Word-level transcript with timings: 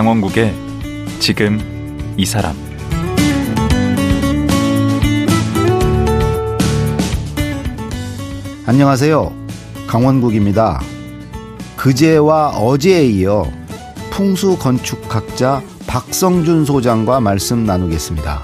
강원국의 0.00 0.54
지금 1.18 1.60
이 2.16 2.24
사람 2.24 2.56
안녕하세요. 8.64 9.30
강원국입니다. 9.86 10.80
그제와 11.76 12.48
어제에 12.56 13.04
이어 13.08 13.44
풍수 14.10 14.56
건축학자 14.56 15.62
박성준 15.86 16.64
소장과 16.64 17.20
말씀 17.20 17.66
나누겠습니다. 17.66 18.42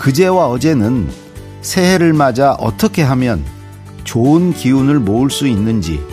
그제와 0.00 0.48
어제는 0.48 1.10
새해를 1.60 2.12
맞아 2.12 2.54
어떻게 2.54 3.02
하면 3.02 3.44
좋은 4.02 4.52
기운을 4.52 4.98
모을 4.98 5.30
수 5.30 5.46
있는지 5.46 6.04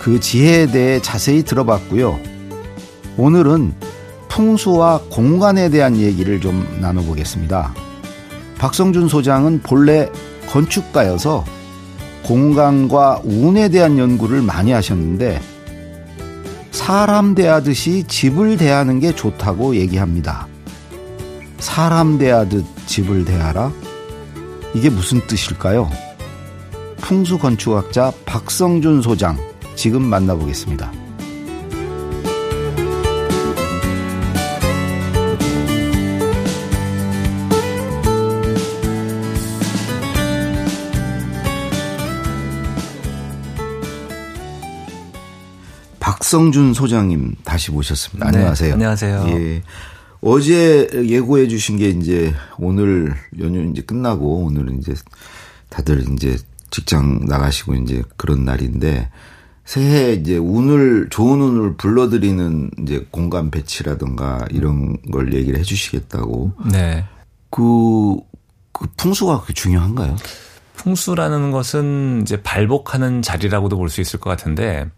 그 0.00 0.18
지혜에 0.18 0.68
대해 0.68 1.02
자세히 1.02 1.42
들어봤고요. 1.42 2.37
오늘은 3.18 3.74
풍수와 4.28 5.00
공간에 5.10 5.68
대한 5.70 5.96
얘기를 5.96 6.40
좀 6.40 6.64
나눠보겠습니다. 6.80 7.74
박성준 8.58 9.08
소장은 9.08 9.60
본래 9.62 10.08
건축가여서 10.48 11.44
공간과 12.22 13.20
운에 13.24 13.70
대한 13.70 13.98
연구를 13.98 14.40
많이 14.40 14.70
하셨는데 14.70 15.40
사람 16.70 17.34
대하듯이 17.34 18.04
집을 18.06 18.56
대하는 18.56 19.00
게 19.00 19.12
좋다고 19.14 19.74
얘기합니다. 19.76 20.46
사람 21.58 22.18
대하듯 22.18 22.64
집을 22.86 23.24
대하라? 23.24 23.72
이게 24.74 24.90
무슨 24.90 25.20
뜻일까요? 25.26 25.90
풍수 26.98 27.36
건축학자 27.38 28.12
박성준 28.26 29.02
소장 29.02 29.36
지금 29.74 30.02
만나보겠습니다. 30.02 30.97
박성준 46.28 46.74
소장님 46.74 47.36
다시 47.42 47.72
모셨습니다. 47.72 48.30
네, 48.30 48.36
안녕하세요. 48.36 48.74
안녕하세요. 48.74 49.24
예. 49.28 49.62
어제 50.20 50.86
예고해 50.92 51.48
주신 51.48 51.78
게 51.78 51.88
이제 51.88 52.34
오늘 52.58 53.14
연휴 53.40 53.62
이제 53.70 53.80
끝나고 53.80 54.44
오늘은 54.44 54.78
이제 54.78 54.92
다들 55.70 56.04
이제 56.12 56.36
직장 56.70 57.20
나가시고 57.24 57.76
이제 57.76 58.02
그런 58.18 58.44
날인데 58.44 59.08
새해 59.64 60.12
이제 60.12 60.36
운을 60.36 61.06
좋은 61.08 61.40
운을 61.40 61.76
불러들이는 61.78 62.72
이제 62.82 63.06
공간 63.10 63.50
배치라든가 63.50 64.44
이런 64.50 65.00
걸 65.10 65.32
얘기를 65.32 65.58
해 65.58 65.62
주시겠다고. 65.62 66.52
네. 66.70 67.06
그, 67.48 68.16
그 68.72 68.86
풍수가 68.98 69.34
그렇게 69.36 69.54
중요한가요? 69.54 70.16
풍수라는 70.76 71.52
것은 71.52 72.20
이제 72.20 72.42
발복하는 72.42 73.22
자리라고도 73.22 73.78
볼 73.78 73.88
수 73.88 74.02
있을 74.02 74.20
것 74.20 74.28
같은데 74.28 74.90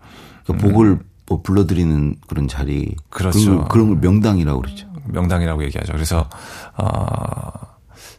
그 0.45 0.55
복을 0.55 0.99
뭐 1.31 1.41
불러들이는 1.43 2.17
그런 2.27 2.49
자리. 2.49 2.95
그렇죠. 3.09 3.39
그런 3.41 3.59
걸, 3.59 3.69
그런 3.69 3.89
걸 3.89 3.97
명당이라고 3.99 4.61
그러죠. 4.61 4.89
명당이라고 5.07 5.65
얘기하죠. 5.65 5.93
그래서 5.93 6.29
어 6.77 7.71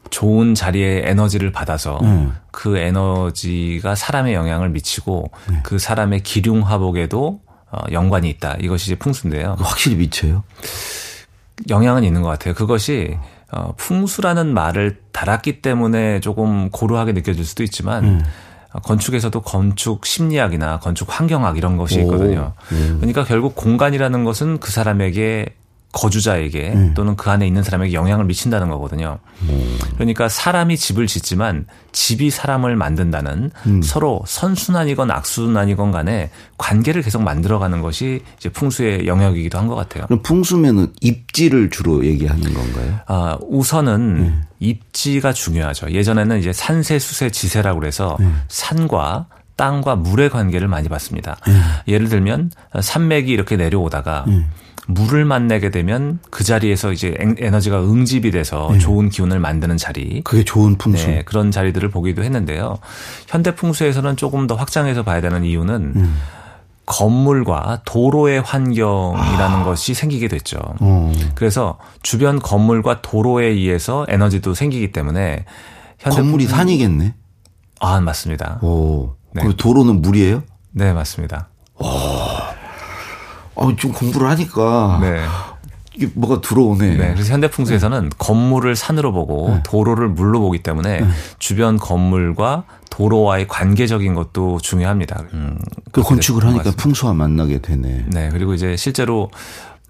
좋은 0.09 0.55
자리에 0.55 1.03
에너지를 1.05 1.51
받아서 1.51 1.99
음. 2.01 2.35
그 2.51 2.77
에너지가 2.77 3.95
사람의 3.95 4.33
영향을 4.33 4.69
미치고 4.69 5.31
그 5.63 5.77
사람의 5.77 6.23
기륭 6.23 6.61
화복에도 6.61 7.41
어, 7.71 7.77
연관이 7.91 8.29
있다. 8.29 8.57
이것이 8.59 8.91
이제 8.91 8.95
풍수인데요. 8.95 9.55
확실히 9.59 9.97
미쳐요. 9.97 10.43
영향은 11.69 12.03
있는 12.03 12.21
것 12.21 12.29
같아요. 12.29 12.53
그것이 12.53 13.17
어, 13.51 13.73
풍수라는 13.77 14.53
말을 14.53 14.99
달았기 15.11 15.61
때문에 15.61 16.19
조금 16.21 16.69
고루하게 16.69 17.13
느껴질 17.13 17.45
수도 17.45 17.63
있지만 17.63 18.03
음. 18.03 18.23
어, 18.73 18.79
건축에서도 18.79 19.41
건축 19.41 20.05
심리학이나 20.05 20.79
건축 20.79 21.07
환경학 21.09 21.57
이런 21.57 21.77
것이 21.77 21.99
오. 21.99 22.01
있거든요. 22.03 22.53
음. 22.71 22.97
그러니까 22.99 23.23
결국 23.23 23.55
공간이라는 23.55 24.23
것은 24.23 24.59
그 24.59 24.71
사람에게 24.71 25.47
거주자에게 25.93 26.71
음. 26.73 26.93
또는 26.95 27.17
그 27.17 27.29
안에 27.29 27.45
있는 27.45 27.63
사람에게 27.63 27.91
영향을 27.91 28.23
미친다는 28.23 28.69
거거든요. 28.69 29.19
음. 29.41 29.77
그러니까 29.95 30.29
사람이 30.29 30.77
집을 30.77 31.05
짓지만 31.05 31.65
집이 31.91 32.29
사람을 32.29 32.77
만든다는 32.77 33.51
음. 33.67 33.81
서로 33.81 34.21
선순환이건 34.25 35.11
악순환이건 35.11 35.91
간에 35.91 36.29
관계를 36.57 37.01
계속 37.01 37.23
만들어가는 37.23 37.81
것이 37.81 38.21
이제 38.37 38.47
풍수의 38.47 39.05
영역이기도 39.05 39.57
한 39.57 39.67
것 39.67 39.75
같아요. 39.75 40.05
그럼 40.05 40.21
풍수면은 40.21 40.93
입지를 41.01 41.69
주로 41.69 42.05
얘기하는 42.05 42.53
건가요? 42.53 42.99
아, 43.07 43.37
우선은 43.41 44.23
네. 44.23 44.33
입지가 44.61 45.33
중요하죠. 45.33 45.91
예전에는 45.91 46.39
이제 46.39 46.53
산세, 46.53 46.99
수세, 46.99 47.29
지세라고 47.29 47.79
그래서 47.79 48.15
네. 48.19 48.27
산과 48.47 49.25
땅과 49.57 49.97
물의 49.97 50.29
관계를 50.29 50.67
많이 50.69 50.87
봤습니다. 50.87 51.37
예를 51.87 52.07
들면 52.09 52.51
산맥이 52.79 53.29
이렇게 53.31 53.57
내려오다가 53.57 54.23
네. 54.27 54.45
물을 54.87 55.25
만나게 55.25 55.69
되면 55.69 56.19
그 56.31 56.43
자리에서 56.43 56.91
이제 56.91 57.15
엔- 57.19 57.35
에너지가 57.37 57.81
응집이 57.83 58.31
돼서 58.31 58.75
좋은 58.79 59.09
기운을 59.09 59.39
만드는 59.39 59.77
자리. 59.77 60.21
그게 60.23 60.43
좋은 60.43 60.77
풍수. 60.77 61.07
네, 61.07 61.23
그런 61.25 61.51
자리들을 61.51 61.89
보기도 61.89 62.23
했는데요. 62.23 62.77
현대 63.27 63.53
풍수에서는 63.55 64.15
조금 64.17 64.47
더 64.47 64.55
확장해서 64.55 65.03
봐야 65.03 65.21
되는 65.21 65.43
이유는 65.43 65.93
음. 65.95 66.17
건물과 66.91 67.81
도로의 67.85 68.41
환경이라는 68.41 69.63
것이 69.63 69.93
생기게 69.93 70.27
됐죠. 70.27 70.57
아. 70.61 70.73
어. 70.79 71.11
그래서 71.35 71.77
주변 72.03 72.39
건물과 72.39 73.01
도로에 73.01 73.45
의해서 73.47 74.05
에너지도 74.09 74.53
생기기 74.53 74.91
때문에 74.91 75.45
건물이 76.03 76.45
풍- 76.47 76.57
산이겠네. 76.57 77.15
아 77.79 77.99
맞습니다. 78.01 78.59
오. 78.61 79.15
네. 79.33 79.41
그 79.43 79.55
도로는 79.55 80.01
물이에요? 80.01 80.43
네 80.71 80.93
맞습니다. 80.93 81.47
아, 81.79 82.51
좀 83.77 83.91
공부를 83.93 84.29
하니까 84.29 84.99
네. 85.01 85.23
이게 85.95 86.09
뭐가 86.13 86.41
들어오네. 86.41 86.95
네. 86.95 87.13
그래서 87.13 87.33
현대 87.33 87.49
풍수에서는 87.49 88.11
건물을 88.17 88.75
산으로 88.75 89.11
보고 89.11 89.59
도로를 89.63 90.09
물로 90.09 90.39
보기 90.39 90.63
때문에 90.63 91.03
주변 91.37 91.77
건물과 91.77 92.63
도로와의 92.89 93.47
관계적인 93.47 94.13
것도 94.13 94.59
중요합니다. 94.61 95.23
음, 95.33 95.57
그 95.91 96.01
건축을 96.01 96.45
하니까. 96.45 96.71
풍수와 96.77 97.13
만나게 97.13 97.59
되네. 97.59 98.05
네. 98.07 98.29
그리고 98.31 98.53
이제 98.53 98.75
실제로 98.75 99.29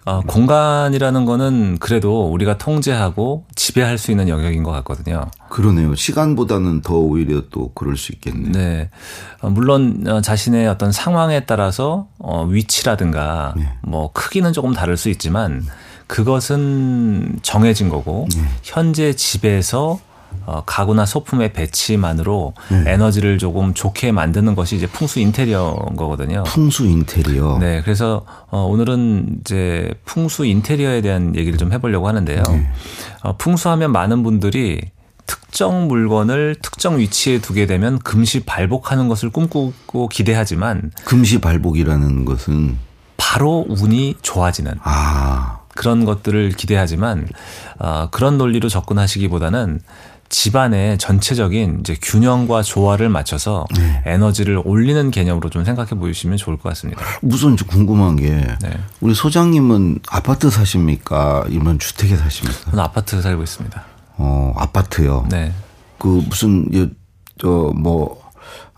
어, 0.03 0.21
공간이라는 0.21 1.25
거는 1.25 1.77
그래도 1.79 2.31
우리가 2.31 2.57
통제하고 2.57 3.45
지배할 3.55 3.99
수 3.99 4.09
있는 4.09 4.29
영역인 4.29 4.63
것 4.63 4.71
같거든요. 4.71 5.29
그러네요. 5.49 5.93
시간보다는 5.93 6.81
더 6.81 6.95
오히려 6.95 7.43
또 7.51 7.71
그럴 7.73 7.97
수 7.97 8.11
있겠네. 8.11 8.51
네. 8.51 8.89
어, 9.41 9.49
물론 9.51 10.03
어, 10.07 10.21
자신의 10.21 10.67
어떤 10.67 10.91
상황에 10.91 11.45
따라서 11.45 12.07
어, 12.17 12.45
위치라든가 12.45 13.53
네. 13.55 13.67
뭐 13.83 14.11
크기는 14.11 14.51
조금 14.53 14.73
다를 14.73 14.97
수 14.97 15.09
있지만 15.09 15.63
그것은 16.11 17.39
정해진 17.41 17.87
거고 17.87 18.27
네. 18.35 18.43
현재 18.63 19.13
집에서 19.13 19.97
어, 20.45 20.61
가구나 20.65 21.05
소품의 21.05 21.53
배치만으로 21.53 22.53
네. 22.69 22.93
에너지를 22.93 23.37
조금 23.37 23.73
좋게 23.73 24.11
만드는 24.11 24.55
것이 24.55 24.75
이제 24.75 24.87
풍수 24.87 25.21
인테리어인 25.21 25.95
거거든요. 25.95 26.43
풍수 26.43 26.85
인테리어. 26.85 27.59
네, 27.61 27.81
그래서 27.81 28.25
어, 28.49 28.63
오늘은 28.63 29.37
이제 29.39 29.93
풍수 30.03 30.45
인테리어에 30.45 30.99
대한 30.99 31.33
얘기를 31.35 31.57
좀 31.57 31.71
해보려고 31.71 32.09
하는데요. 32.09 32.43
네. 32.49 32.69
어, 33.23 33.37
풍수하면 33.37 33.93
많은 33.93 34.21
분들이 34.21 34.81
특정 35.25 35.87
물건을 35.87 36.57
특정 36.61 36.99
위치에 36.99 37.39
두게 37.39 37.67
되면 37.67 37.99
금시 37.99 38.41
발복하는 38.41 39.07
것을 39.07 39.29
꿈꾸고 39.29 40.09
기대하지만 40.09 40.91
금시 41.05 41.39
발복이라는 41.39 42.25
것은 42.25 42.77
바로 43.15 43.65
운이 43.69 44.17
좋아지는 44.21 44.73
아, 44.83 45.60
그런 45.75 46.05
것들을 46.05 46.49
기대하지만 46.51 47.27
어, 47.79 48.09
그런 48.11 48.37
논리로 48.37 48.69
접근하시기보다는 48.69 49.81
집안의 50.29 50.97
전체적인 50.97 51.79
이제 51.81 51.97
균형과 52.01 52.63
조화를 52.63 53.09
맞춰서 53.09 53.65
네. 53.77 54.01
에너지를 54.05 54.61
올리는 54.63 55.11
개념으로 55.11 55.49
좀 55.49 55.65
생각해 55.65 55.89
보시면 55.91 56.37
좋을 56.37 56.57
것 56.57 56.69
같습니다. 56.69 57.03
좀 57.57 57.67
궁금한 57.67 58.15
게 58.15 58.29
네. 58.29 58.69
우리 59.01 59.13
소장님은 59.13 59.99
아파트 60.09 60.49
사십니까? 60.49 61.45
이런 61.49 61.79
주택에 61.79 62.15
사십니까? 62.15 62.71
저는 62.71 62.79
아파트 62.79 63.21
살고 63.21 63.43
있습니다. 63.43 63.83
어, 64.17 64.53
아파트요. 64.55 65.27
네. 65.29 65.51
그 65.97 66.23
무슨 66.29 66.65
저 67.39 67.74
뭐 67.74 68.20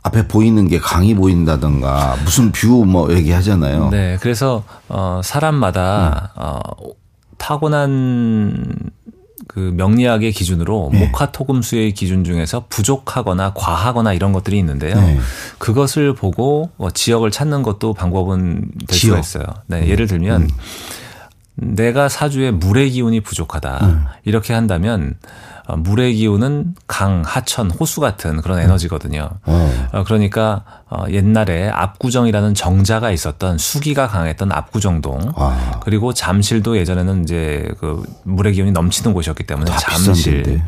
앞에 0.03 0.27
보이는 0.27 0.67
게 0.67 0.79
강이 0.79 1.15
보인다던가 1.15 2.17
무슨 2.23 2.51
view 2.51 2.85
뭐 2.85 3.11
얘기하잖아요. 3.13 3.89
네. 3.89 4.17
그래서 4.19 4.63
어 4.89 5.21
사람마다 5.23 6.33
어 6.35 6.59
타고난 7.37 8.73
그 9.47 9.59
명리학의 9.75 10.31
기준으로 10.31 10.89
네. 10.93 11.05
목화토금수의 11.05 11.93
기준 11.93 12.23
중에서 12.23 12.65
부족하거나 12.69 13.53
과하거나 13.53 14.13
이런 14.13 14.31
것들이 14.33 14.57
있는데요. 14.59 14.95
네. 14.95 15.19
그것을 15.57 16.13
보고 16.15 16.69
어, 16.77 16.89
지역을 16.91 17.29
찾는 17.31 17.61
것도 17.63 17.93
방법은 17.93 18.71
될 18.87 18.97
지역. 18.97 19.17
음. 19.17 19.21
수가 19.21 19.41
있어요. 19.41 19.53
네, 19.67 19.87
예를 19.87 20.07
들면 20.07 20.49
내가 21.55 22.09
사주에 22.09 22.51
물의 22.51 22.91
기운이 22.91 23.21
부족하다. 23.21 24.17
이렇게 24.25 24.53
한다면 24.53 25.15
어, 25.65 25.77
물의 25.77 26.15
기운은 26.15 26.75
강, 26.87 27.21
하천, 27.25 27.71
호수 27.71 28.01
같은 28.01 28.41
그런 28.41 28.59
에너지거든요. 28.59 29.29
어. 29.45 29.87
어, 29.93 30.03
그러니까 30.03 30.63
어, 30.89 31.05
옛날에 31.09 31.69
압구정이라는 31.69 32.53
정자가 32.53 33.11
있었던 33.11 33.57
수기가 33.57 34.07
강했던 34.07 34.51
압구정동 34.51 35.33
아. 35.35 35.79
그리고 35.83 36.13
잠실도 36.13 36.77
예전에는 36.77 37.23
이제 37.23 37.69
그 37.79 38.03
물의 38.23 38.53
기운이 38.53 38.71
넘치는 38.73 39.13
곳이었기 39.13 39.43
때문에 39.45 39.71
다 39.71 39.77
잠실. 39.77 40.61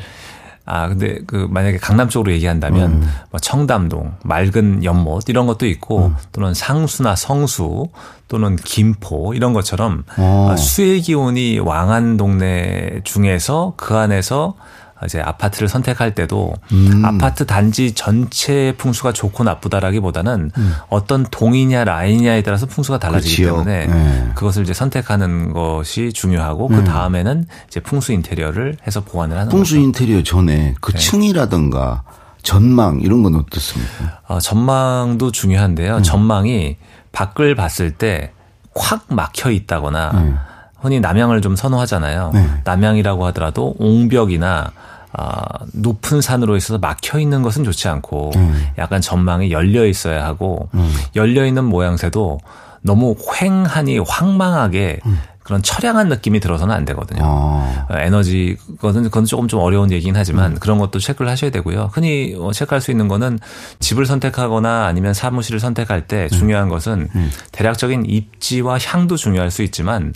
아 0.66 0.88
근데 0.88 1.20
그 1.28 1.48
만약에 1.50 1.78
강남 1.78 2.10
쪽으로 2.10 2.32
얘기한다면 2.34 2.92
음. 2.92 3.10
뭐 3.30 3.40
청담동, 3.40 4.14
맑은 4.24 4.84
연못 4.84 5.30
이런 5.30 5.46
것도 5.46 5.68
있고 5.68 6.12
또는 6.32 6.54
상수나 6.54 7.16
성수 7.16 7.90
또는 8.28 8.56
김포 8.56 9.34
이런 9.36 9.54
것처럼 9.54 10.04
어. 10.18 10.50
아, 10.52 10.56
수의 10.56 11.02
기운이 11.02 11.60
왕한 11.60 12.18
동네 12.18 13.02
중에서 13.04 13.74
그 13.78 13.96
안에서 13.96 14.56
이제 15.03 15.19
아파트를 15.19 15.68
선택할 15.68 16.15
때도 16.15 16.53
음. 16.71 17.03
아파트 17.03 17.45
단지 17.45 17.92
전체 17.94 18.74
풍수가 18.77 19.12
좋고 19.12 19.44
나쁘다라기보다는 19.44 20.51
어떤 20.89 21.25
동이냐 21.30 21.83
라인이냐에 21.83 22.44
따라서 22.44 22.65
풍수가 22.65 23.00
달라지기 23.00 23.44
음. 23.44 23.45
그렇지요. 23.45 23.65
때문에 23.65 23.88
네. 23.88 24.31
그것을 24.36 24.63
이제 24.63 24.74
선택하는 24.74 25.51
것이 25.51 26.13
중요하고 26.13 26.69
그 26.69 26.83
다음에는 26.86 27.45
이제 27.68 27.81
풍수 27.81 28.13
인테리어를 28.13 28.77
해서 28.88 29.01
보완을 29.01 29.38
하는 29.38 29.50
풍수 29.50 29.75
거죠. 29.75 29.83
인테리어 29.83 30.24
전에 30.24 30.75
그 30.80 30.94
네. 30.94 30.97
층이라든가 30.97 32.03
전망 32.42 33.01
이런 33.01 33.24
건 33.24 33.36
어떻습니까? 33.36 34.21
어, 34.27 34.39
전망도 34.39 35.25
음. 35.27 35.31
중요한데요. 35.31 36.03
전망이 36.03 36.77
밖을 37.12 37.56
봤을 37.56 37.92
때콱 37.92 39.06
막혀 39.09 39.51
있다거나 39.51 40.12
음. 40.12 40.38
흔히 40.86 41.00
남양을 41.00 41.42
좀 41.42 41.56
선호하잖아요. 41.56 42.32
네. 42.34 42.50
남양이라고 42.64 43.26
하더라도 43.28 43.76
옹벽이나 43.80 44.72
아, 45.18 45.42
높은 45.74 46.22
산으로 46.22 46.58
있어서 46.58 46.78
막혀 46.78 47.20
있는 47.20 47.42
것은 47.42 47.64
좋지 47.64 47.88
않고 47.88 48.32
음. 48.36 48.68
약간 48.78 49.02
전망이 49.02 49.52
열려 49.52 49.86
있어야 49.86 50.26
하고 50.26 50.70
열려 51.16 51.46
있는 51.46 51.64
모양새도 51.66 52.40
너무 52.82 53.16
휑하니 53.16 54.04
황망하게 54.08 55.00
그런 55.46 55.62
처량한 55.62 56.10
느낌이 56.10 56.40
들어서는 56.40 56.74
안 56.74 56.86
되거든요. 56.86 57.22
아. 57.24 57.86
어, 57.88 57.98
에너지 57.98 58.58
그거는 58.78 59.04
그건 59.04 59.26
조금 59.26 59.48
좀 59.48 59.60
어려운 59.60 59.92
얘기긴 59.92 60.16
하지만 60.18 60.56
그런 60.60 60.80
것도 60.80 60.98
체크를 60.98 61.30
하셔야 61.30 61.52
되고요. 61.52 61.92
흔히 61.94 62.36
어, 62.36 62.52
체크할 62.52 62.81
수 62.81 62.90
있는 62.90 63.08
거는 63.08 63.38
집을 63.80 64.08
선택하거나 64.08 64.86
아니면 64.88 65.14
사무실을 65.14 65.60
선택할 65.60 66.08
때 66.08 66.30
중요한 66.30 66.68
것은 66.68 67.10
대략적인 67.52 68.06
입지와 68.08 68.80
향도 68.80 69.18
중요할 69.18 69.52
수 69.52 69.62
있지만 69.62 70.14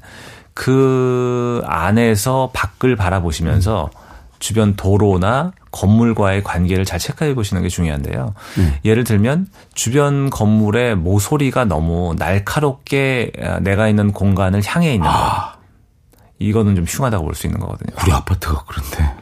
그 0.54 1.62
안에서 1.66 2.50
밖을 2.54 2.96
바라보시면서 2.96 3.90
주변 4.40 4.76
도로나 4.76 5.52
건물과의 5.72 6.44
관계를 6.44 6.86
잘 6.86 6.98
체크해 7.00 7.36
보시는 7.36 7.62
게 7.62 7.70
중요한데요. 7.70 8.34
예를 8.86 9.04
들면 9.04 9.48
주변 9.74 10.30
건물의 10.30 10.96
모서리가 10.96 11.66
너무 11.66 12.16
날카롭게 12.18 13.32
어, 13.42 13.58
내가 13.62 13.88
있는 13.88 14.12
공간을 14.12 14.62
향해 14.66 14.94
있는 14.94 15.08
거. 15.10 15.14
이거는 16.40 16.76
좀 16.76 16.86
흉하다고 16.88 17.26
볼 17.26 17.36
수 17.36 17.48
있는 17.48 17.60
거거든요. 17.60 17.94
우리 18.02 18.12
아파트가 18.14 18.64
그런데. 18.66 19.14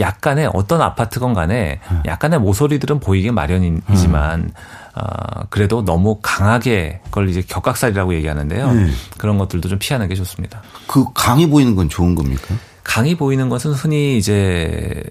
약간의 0.00 0.50
어떤 0.54 0.80
아파트건 0.82 1.32
간에 1.34 1.78
약간의 2.06 2.40
모서리들은 2.40 3.00
보이게 3.00 3.30
마련이지만 3.30 4.52
어, 4.94 5.44
그래도 5.50 5.84
너무 5.84 6.18
강하게 6.22 7.00
그걸 7.04 7.28
이제 7.28 7.42
격각살이라고 7.42 8.14
얘기하는데요. 8.14 8.66
음. 8.68 8.92
그런 9.18 9.38
것들도 9.38 9.68
좀 9.68 9.78
피하는 9.78 10.08
게 10.08 10.14
좋습니다. 10.14 10.62
그 10.86 11.04
강이 11.14 11.48
보이는 11.48 11.76
건 11.76 11.88
좋은 11.88 12.14
겁니까? 12.14 12.54
강이 12.82 13.16
보이는 13.16 13.48
것은 13.48 13.72
흔히 13.72 14.18
이제 14.18 15.02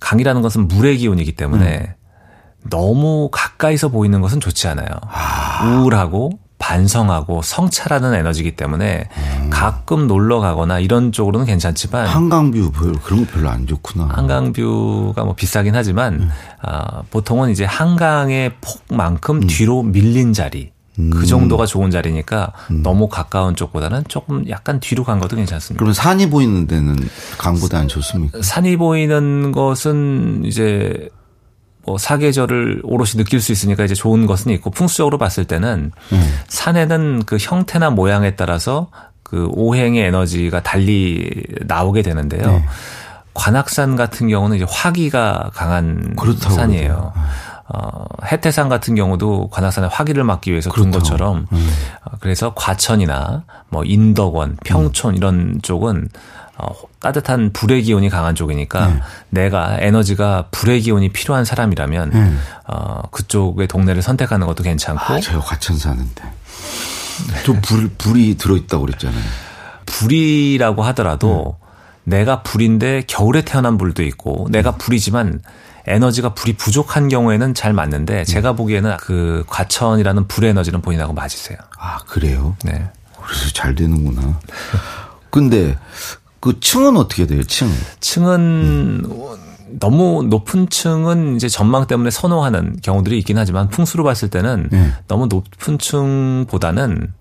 강이라는 0.00 0.42
것은 0.42 0.68
물의 0.68 0.98
기운이기 0.98 1.32
때문에 1.32 1.94
너무 2.70 3.28
가까이서 3.32 3.88
보이는 3.88 4.20
것은 4.20 4.40
좋지 4.40 4.68
않아요. 4.68 4.88
우울하고 5.80 6.38
반성하고 6.58 7.42
성찰하는 7.42 8.14
에너지이기 8.14 8.56
때문에 8.56 9.08
가끔 9.50 10.06
놀러 10.06 10.40
가거나 10.40 10.78
이런 10.80 11.12
쪽으로는 11.12 11.46
괜찮지만 11.46 12.06
한강뷰 12.06 12.72
그런 13.02 13.26
거 13.26 13.32
별로 13.32 13.50
안 13.50 13.66
좋구나. 13.66 14.08
한강뷰가 14.10 15.24
뭐 15.24 15.34
비싸긴 15.34 15.74
하지만 15.74 16.30
아, 16.62 17.02
보통은 17.10 17.50
이제 17.50 17.64
한강의 17.64 18.52
폭만큼 18.60 19.46
뒤로 19.46 19.82
밀린 19.82 20.32
자리 20.32 20.72
그 21.10 21.26
정도가 21.26 21.66
좋은 21.66 21.90
자리니까 21.90 22.52
너무 22.82 23.08
가까운 23.08 23.56
쪽보다는 23.56 24.04
조금 24.06 24.48
약간 24.48 24.78
뒤로 24.78 25.02
간 25.02 25.18
것도 25.18 25.34
괜찮습니다. 25.36 25.78
그러면 25.78 25.92
산이 25.92 26.30
보이는 26.30 26.68
데는 26.68 26.96
강보다 27.36 27.78
안 27.78 27.88
좋습니까? 27.88 28.40
산이 28.42 28.76
보이는 28.76 29.50
것은 29.50 30.42
이제 30.44 31.08
뭐 31.86 31.98
사계절을 31.98 32.80
오롯이 32.84 33.12
느낄 33.12 33.40
수 33.40 33.52
있으니까 33.52 33.84
이제 33.84 33.94
좋은 33.94 34.26
것은 34.26 34.52
있고 34.52 34.70
풍수적으로 34.70 35.18
봤을 35.18 35.44
때는 35.44 35.92
산에는 36.48 37.24
그 37.26 37.36
형태나 37.38 37.90
모양에 37.90 38.36
따라서 38.36 38.88
그 39.22 39.48
오행의 39.52 40.04
에너지가 40.04 40.62
달리 40.62 41.44
나오게 41.66 42.02
되는데요. 42.02 42.46
네. 42.46 42.64
관악산 43.34 43.96
같은 43.96 44.28
경우는 44.28 44.56
이제 44.56 44.66
화기가 44.68 45.50
강한 45.54 46.14
산이에요. 46.50 47.12
어, 47.66 48.04
해태산 48.26 48.68
같은 48.68 48.94
경우도 48.94 49.48
관악산에 49.48 49.88
화기를 49.90 50.22
막기 50.22 50.50
위해서 50.50 50.70
둔 50.70 50.90
그렇다고. 50.90 51.02
것처럼 51.02 51.46
음. 51.50 51.70
어, 52.04 52.10
그래서 52.20 52.52
과천이나 52.54 53.44
뭐 53.70 53.84
인덕원, 53.84 54.58
평촌 54.64 55.16
이런 55.16 55.60
쪽은 55.62 56.08
어, 56.56 56.72
따뜻한 57.00 57.52
불의 57.52 57.82
기운이 57.82 58.08
강한 58.08 58.34
쪽이니까 58.34 58.86
네. 58.86 59.00
내가 59.30 59.76
에너지가 59.80 60.48
불의 60.50 60.82
기운이 60.82 61.10
필요한 61.10 61.44
사람이라면 61.44 62.12
음. 62.12 62.40
어, 62.66 63.02
그쪽의 63.10 63.66
동네를 63.66 64.02
선택하는 64.02 64.46
것도 64.46 64.62
괜찮고 64.62 65.00
아, 65.00 65.20
제가 65.20 65.40
과천 65.40 65.76
사는데. 65.78 66.22
저 67.44 67.52
불, 67.60 67.88
불이 67.96 68.36
들어있다고 68.36 68.86
그랬잖아요. 68.86 69.22
불이라고 69.86 70.82
하더라도 70.84 71.58
내가 72.04 72.42
불인데 72.42 73.04
겨울에 73.06 73.42
태어난 73.42 73.78
불도 73.78 74.02
있고 74.02 74.46
내가 74.50 74.72
불이지만 74.72 75.40
에너지가 75.86 76.34
불이 76.34 76.54
부족한 76.54 77.08
경우에는 77.08 77.54
잘 77.54 77.72
맞는데 77.72 78.24
제가 78.24 78.54
보기에는 78.54 78.96
그 78.98 79.44
과천이라는 79.48 80.28
불의 80.28 80.50
에너지는 80.50 80.80
본인하고 80.80 81.12
맞으세요. 81.12 81.58
아, 81.78 81.98
그래요? 82.06 82.56
네. 82.64 82.90
그래서 83.22 83.50
잘 83.52 83.74
되는구나. 83.74 84.38
근데 85.30 85.76
그 86.44 86.60
층은 86.60 86.98
어떻게 86.98 87.26
돼요, 87.26 87.42
층? 87.42 87.70
층은 88.00 89.08
너무 89.80 90.24
높은 90.24 90.68
층은 90.68 91.36
이제 91.36 91.48
전망 91.48 91.86
때문에 91.86 92.10
선호하는 92.10 92.80
경우들이 92.82 93.16
있긴 93.20 93.38
하지만 93.38 93.70
풍수로 93.70 94.04
봤을 94.04 94.28
때는 94.28 94.68
네. 94.70 94.92
너무 95.08 95.26
높은 95.26 95.78
층보다는 95.78 97.14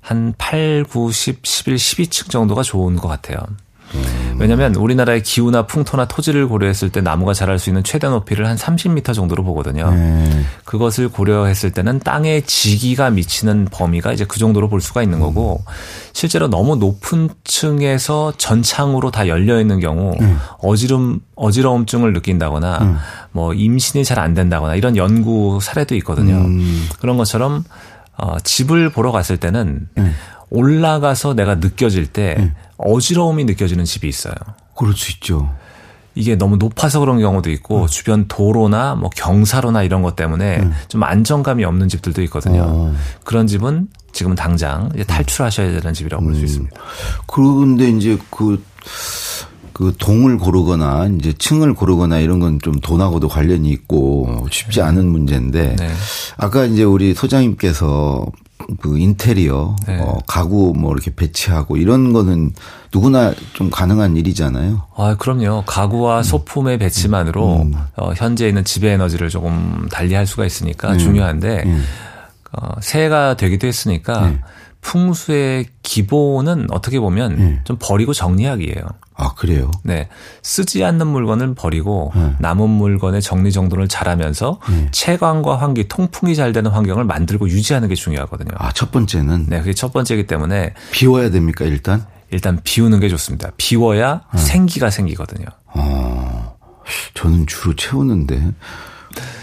한 0.00 0.34
8, 0.38 0.84
9, 0.84 1.10
10, 1.10 1.44
11, 1.44 1.74
12층 1.74 2.30
정도가 2.30 2.62
좋은 2.62 2.94
것 2.94 3.08
같아요. 3.08 3.40
왜냐하면 4.38 4.74
우리나라의 4.74 5.22
기후나 5.22 5.66
풍토나 5.66 6.06
토지를 6.06 6.48
고려했을 6.48 6.88
때 6.90 7.00
나무가 7.00 7.34
자랄 7.34 7.58
수 7.58 7.68
있는 7.68 7.82
최대 7.84 8.08
높이를 8.08 8.46
한 8.46 8.56
30m 8.56 9.12
정도로 9.14 9.42
보거든요. 9.44 9.90
네. 9.90 10.44
그것을 10.64 11.08
고려했을 11.08 11.72
때는 11.72 11.98
땅의 11.98 12.42
지기가 12.46 13.10
미치는 13.10 13.66
범위가 13.70 14.12
이제 14.12 14.24
그 14.24 14.38
정도로 14.38 14.68
볼 14.68 14.80
수가 14.80 15.02
있는 15.02 15.20
거고 15.20 15.62
실제로 16.12 16.48
너무 16.48 16.76
높은 16.76 17.28
층에서 17.44 18.32
전창으로 18.38 19.10
다 19.10 19.28
열려 19.28 19.60
있는 19.60 19.80
경우 19.80 20.16
어지럼 20.58 21.20
어지러움증을 21.34 22.12
느낀다거나 22.12 23.00
뭐 23.32 23.52
임신이 23.54 24.04
잘 24.04 24.20
안 24.20 24.34
된다거나 24.34 24.74
이런 24.74 24.96
연구 24.96 25.58
사례도 25.62 25.94
있거든요. 25.96 26.36
음. 26.36 26.86
그런 27.00 27.16
것처럼 27.16 27.64
어, 28.18 28.38
집을 28.40 28.90
보러 28.90 29.12
갔을 29.12 29.38
때는 29.38 29.88
올라가서 30.50 31.34
내가 31.34 31.54
느껴질 31.56 32.06
때 32.06 32.52
어지러움이 32.84 33.44
느껴지는 33.44 33.84
집이 33.84 34.08
있어요. 34.08 34.34
그럴 34.76 34.94
수 34.94 35.12
있죠. 35.12 35.52
이게 36.14 36.34
너무 36.34 36.56
높아서 36.56 36.98
그런 37.00 37.20
경우도 37.20 37.50
있고 37.50 37.86
주변 37.86 38.26
도로나 38.26 38.96
뭐 38.96 39.10
경사로나 39.10 39.84
이런 39.84 40.02
것 40.02 40.16
때문에 40.16 40.60
좀 40.88 41.02
안정감이 41.04 41.64
없는 41.64 41.88
집들도 41.88 42.20
있거든요. 42.24 42.64
어. 42.66 42.94
그런 43.24 43.46
집은 43.46 43.88
지금 44.12 44.34
당장 44.34 44.90
이제 44.94 45.04
탈출하셔야 45.04 45.70
되는 45.70 45.94
집이라고 45.94 46.22
볼 46.24 46.34
수 46.34 46.40
있습니다. 46.44 46.76
그런데 47.26 47.90
이제 47.90 48.18
그, 48.30 48.60
그 49.72 49.94
동을 49.98 50.36
고르거나 50.36 51.06
이제 51.20 51.32
층을 51.32 51.74
고르거나 51.74 52.18
이런 52.18 52.40
건 52.40 52.58
좀 52.60 52.74
돈하고도 52.80 53.28
관련이 53.28 53.70
있고 53.70 54.46
쉽지 54.50 54.82
않은 54.82 55.06
문제인데 55.08 55.76
네. 55.76 55.90
아까 56.36 56.64
이제 56.64 56.82
우리 56.82 57.14
소장님께서 57.14 58.26
그 58.80 58.98
인테리어 58.98 59.76
네. 59.86 59.98
어, 60.00 60.18
가구 60.26 60.72
뭐 60.76 60.92
이렇게 60.92 61.14
배치하고 61.14 61.76
이런 61.76 62.12
거는 62.12 62.52
누구나 62.92 63.32
좀 63.52 63.70
가능한 63.70 64.16
일이잖아요. 64.16 64.82
아, 64.96 65.16
그럼요. 65.18 65.64
가구와 65.66 66.22
소품의 66.22 66.78
배치만으로 66.78 67.70
어, 67.96 68.12
현재 68.16 68.48
있는 68.48 68.64
지배 68.64 68.90
에너지를 68.90 69.28
조금 69.28 69.88
달리할 69.90 70.26
수가 70.26 70.44
있으니까 70.44 70.96
중요한데 70.96 71.64
어, 72.52 72.68
새해가 72.80 73.34
되기도 73.36 73.66
했으니까 73.66 74.32
풍수의 74.80 75.66
기본은 75.82 76.68
어떻게 76.70 76.98
보면 77.00 77.36
네. 77.36 77.60
좀 77.64 77.76
버리고 77.80 78.12
정리하기예요. 78.12 78.82
아, 79.14 79.34
그래요? 79.34 79.70
네. 79.82 80.08
쓰지 80.42 80.82
않는 80.84 81.06
물건을 81.06 81.54
버리고 81.54 82.12
네. 82.14 82.34
남은 82.38 82.70
물건의 82.70 83.20
정리 83.20 83.52
정돈을 83.52 83.88
잘하면서 83.88 84.60
네. 84.70 84.88
채광과 84.92 85.56
환기, 85.56 85.88
통풍이 85.88 86.34
잘 86.34 86.52
되는 86.52 86.70
환경을 86.70 87.04
만들고 87.04 87.48
유지하는 87.50 87.88
게 87.88 87.94
중요하거든요. 87.94 88.50
아, 88.56 88.72
첫 88.72 88.90
번째는 88.90 89.46
네, 89.48 89.58
그게 89.58 89.74
첫 89.74 89.92
번째이기 89.92 90.26
때문에 90.26 90.72
비워야 90.90 91.30
됩니까, 91.30 91.66
일단? 91.66 92.06
일단 92.30 92.60
비우는 92.64 93.00
게 93.00 93.08
좋습니다. 93.10 93.50
비워야 93.58 94.22
네. 94.32 94.38
생기가 94.40 94.88
생기거든요. 94.88 95.46
어, 95.66 96.56
저는 97.14 97.46
주로 97.46 97.76
채우는데, 97.76 98.52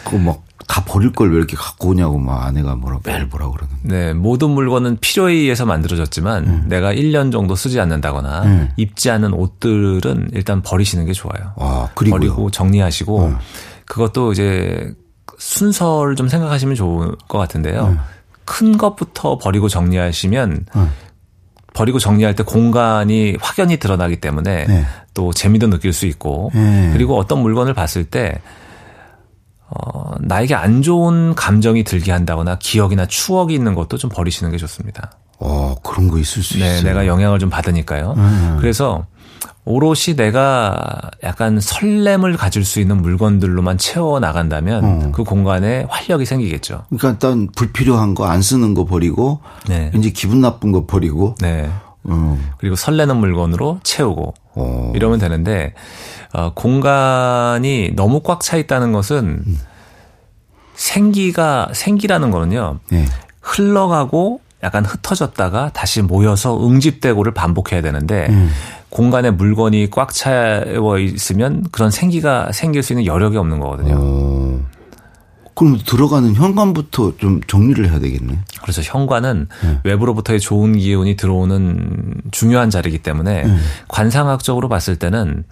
그거 0.03 0.17
막 0.17 0.46
다 0.67 0.83
버릴 0.85 1.11
걸 1.13 1.29
왜 1.31 1.37
이렇게 1.37 1.55
갖고 1.55 1.89
오냐고 1.89 2.19
막 2.19 2.43
아내가 2.45 2.75
뭐라, 2.75 2.99
매일 3.05 3.25
뭐라 3.25 3.49
그러는데. 3.49 3.77
네, 3.83 4.13
모든 4.13 4.49
물건은 4.51 4.97
필요에 4.99 5.33
의해서 5.33 5.65
만들어졌지만 5.65 6.43
음. 6.45 6.65
내가 6.67 6.93
1년 6.93 7.31
정도 7.31 7.55
쓰지 7.55 7.79
않는다거나 7.79 8.41
네. 8.43 8.71
입지 8.77 9.09
않은 9.09 9.33
옷들은 9.33 10.31
일단 10.33 10.61
버리시는 10.61 11.05
게 11.05 11.13
좋아요. 11.13 11.53
아, 11.57 11.89
그리고요. 11.95 12.19
버리고 12.19 12.51
정리하시고 12.51 13.25
음. 13.25 13.37
그것도 13.85 14.33
이제 14.33 14.93
순서를 15.37 16.15
좀 16.15 16.27
생각하시면 16.27 16.75
좋을 16.75 17.15
것 17.27 17.37
같은데요. 17.37 17.85
음. 17.87 17.99
큰 18.45 18.77
것부터 18.77 19.37
버리고 19.37 19.69
정리하시면 19.69 20.65
음. 20.75 20.91
버리고 21.73 21.99
정리할 21.99 22.35
때 22.35 22.43
공간이 22.43 23.37
확연히 23.39 23.77
드러나기 23.77 24.19
때문에 24.19 24.65
네. 24.65 24.85
또 25.13 25.31
재미도 25.31 25.69
느낄 25.69 25.93
수 25.93 26.05
있고 26.07 26.51
네. 26.53 26.89
그리고 26.91 27.17
어떤 27.17 27.41
물건을 27.41 27.73
봤을 27.73 28.03
때 28.03 28.39
어, 29.69 30.15
나에게 30.19 30.55
안 30.55 30.81
좋은 30.81 31.35
감정이 31.35 31.83
들게 31.83 32.11
한다거나 32.11 32.57
기억이나 32.59 33.05
추억이 33.05 33.53
있는 33.53 33.75
것도 33.75 33.97
좀 33.97 34.09
버리시는 34.09 34.51
게 34.51 34.57
좋습니다. 34.57 35.11
어, 35.39 35.75
그런 35.83 36.07
거 36.07 36.17
있을 36.17 36.41
수 36.41 36.57
네, 36.57 36.65
있어요. 36.77 36.83
내가 36.83 37.05
영향을 37.05 37.37
좀 37.39 37.49
받으니까요. 37.49 38.13
음. 38.17 38.57
그래서 38.59 39.05
오롯이 39.65 40.15
내가 40.15 41.11
약간 41.23 41.59
설렘을 41.59 42.37
가질 42.37 42.63
수 42.63 42.79
있는 42.79 43.01
물건들로만 43.01 43.77
채워 43.77 44.19
나간다면 44.21 44.83
어. 44.85 45.11
그 45.13 45.25
공간에 45.25 45.85
활력이 45.89 46.25
생기겠죠. 46.25 46.85
그러니까 46.89 47.09
일단 47.09 47.49
불필요한 47.53 48.15
거 48.15 48.25
안 48.25 48.41
쓰는 48.41 48.73
거 48.73 48.85
버리고, 48.85 49.41
네. 49.67 49.91
왠지 49.93 50.13
기분 50.13 50.39
나쁜 50.39 50.71
거 50.71 50.85
버리고, 50.85 51.35
네. 51.41 51.69
어, 52.05 52.39
그리고 52.57 52.77
설레는 52.77 53.17
물건으로 53.17 53.81
채우고 53.83 54.33
어. 54.57 54.91
이러면 54.95 55.19
되는데 55.19 55.73
어, 56.33 56.51
공간이 56.53 57.93
너무 57.95 58.21
꽉 58.21 58.41
차 58.41 58.57
있다는 58.57 58.91
것은 58.91 59.43
생기가 60.75 61.69
생기라는 61.73 62.31
거는요. 62.31 62.79
네. 62.91 63.05
흘러가고 63.41 64.41
약간 64.63 64.85
흩어졌다가 64.85 65.71
다시 65.73 66.01
모여서 66.01 66.59
응집되고를 66.67 67.33
반복해야 67.33 67.81
되는데 67.81 68.27
음. 68.29 68.49
공간에 68.89 69.31
물건이 69.31 69.89
꽉 69.91 70.13
차워 70.13 70.97
있으면 70.99 71.65
그런 71.71 71.91
생기가 71.91 72.51
생길 72.51 72.83
수 72.83 72.93
있는 72.93 73.05
여력이 73.05 73.37
없는 73.37 73.59
거거든요. 73.59 73.95
어. 73.99 74.59
그럼 75.57 75.79
들어가는 75.83 76.35
현관부터 76.35 77.17
좀 77.17 77.41
정리를 77.47 77.89
해야 77.89 77.99
되겠네. 77.99 78.37
그래서 78.61 78.83
현관은 78.83 79.47
네. 79.63 79.79
외부로부터의 79.85 80.39
좋은 80.39 80.77
기운이 80.77 81.15
들어오는 81.15 82.13
중요한 82.29 82.69
자리이기 82.69 82.99
때문에 82.99 83.41
네. 83.41 83.57
관상학적으로 83.87 84.69
봤을 84.69 84.97
때는 84.97 85.45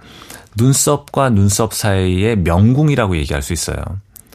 눈썹과 0.57 1.31
눈썹 1.31 1.73
사이의 1.73 2.37
명궁이라고 2.37 3.17
얘기할 3.17 3.41
수 3.41 3.51
있어요. 3.51 3.77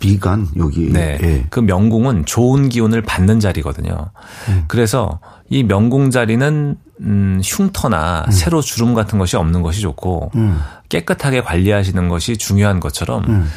비간 0.00 0.49
여기. 0.57 0.93
네. 0.93 1.19
예. 1.23 1.47
그 1.50 1.61
명궁은 1.61 2.27
좋은 2.27 2.69
기운을 2.69 3.03
받는 3.03 3.39
자리거든요. 3.39 4.11
음. 4.49 4.65
그래서 4.67 5.21
이 5.50 5.62
명궁 5.62 6.11
자리는 6.11 6.77
음, 7.03 7.41
흉터나 7.45 8.27
세로 8.33 8.61
주름 8.61 8.95
같은 8.95 9.21
것이 9.21 9.37
없는 9.37 9.62
것이 9.62 9.81
좋고 9.83 10.33
음. 10.35 10.61
깨끗하게 10.89 11.43
관리하시는 11.43 12.09
것이 12.09 12.37
중요한 12.39 12.81
것처럼 12.81 13.25
음. 13.29 13.49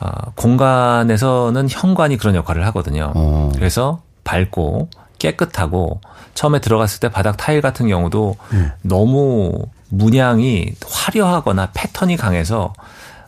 어, 0.00 0.08
공간에서는 0.34 1.68
현관이 1.70 2.16
그런 2.18 2.34
역할을 2.34 2.66
하거든요. 2.66 3.12
어. 3.14 3.50
그래서 3.54 4.02
밝고 4.24 4.90
깨끗하고 5.18 6.00
처음에 6.34 6.58
들어갔을 6.60 7.00
때 7.00 7.08
바닥 7.08 7.36
타일 7.36 7.60
같은 7.62 7.88
경우도 7.88 8.36
네. 8.52 8.72
너무 8.82 9.52
문양이 9.88 10.72
화려하거나 10.86 11.70
패턴이 11.72 12.16
강해서 12.16 12.74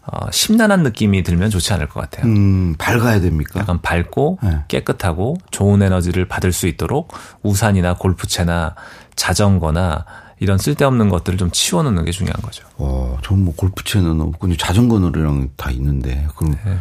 어, 0.05 0.27
심란한 0.31 0.83
느낌이 0.83 1.23
들면 1.23 1.51
좋지 1.51 1.73
않을 1.75 1.89
것 1.89 2.01
같아요. 2.01 2.27
음, 2.27 2.75
밝아야 2.79 3.21
됩니까? 3.21 3.61
약간 3.61 3.81
밝고 3.83 4.39
네. 4.43 4.59
깨끗하고 4.69 5.37
좋은 5.51 5.83
에너지를 5.83 6.27
받을 6.27 6.53
수 6.53 6.67
있도록 6.67 7.13
우산이나 7.43 7.95
골프채나 7.95 8.75
자전거나 9.17 10.05
이런 10.41 10.59
쓸데없는 10.59 11.09
것들을 11.09 11.39
좀 11.39 11.51
치워놓는 11.51 12.05
게 12.05 12.11
중요한 12.11 12.41
거죠. 12.43 12.65
어, 12.77 13.19
전뭐 13.23 13.55
골프채는 13.57 14.21
없고 14.21 14.57
자전거 14.57 14.99
노래랑 14.99 15.51
다 15.57 15.71
있는데 15.71 16.27
그럼 16.37 16.57
네. 16.65 16.79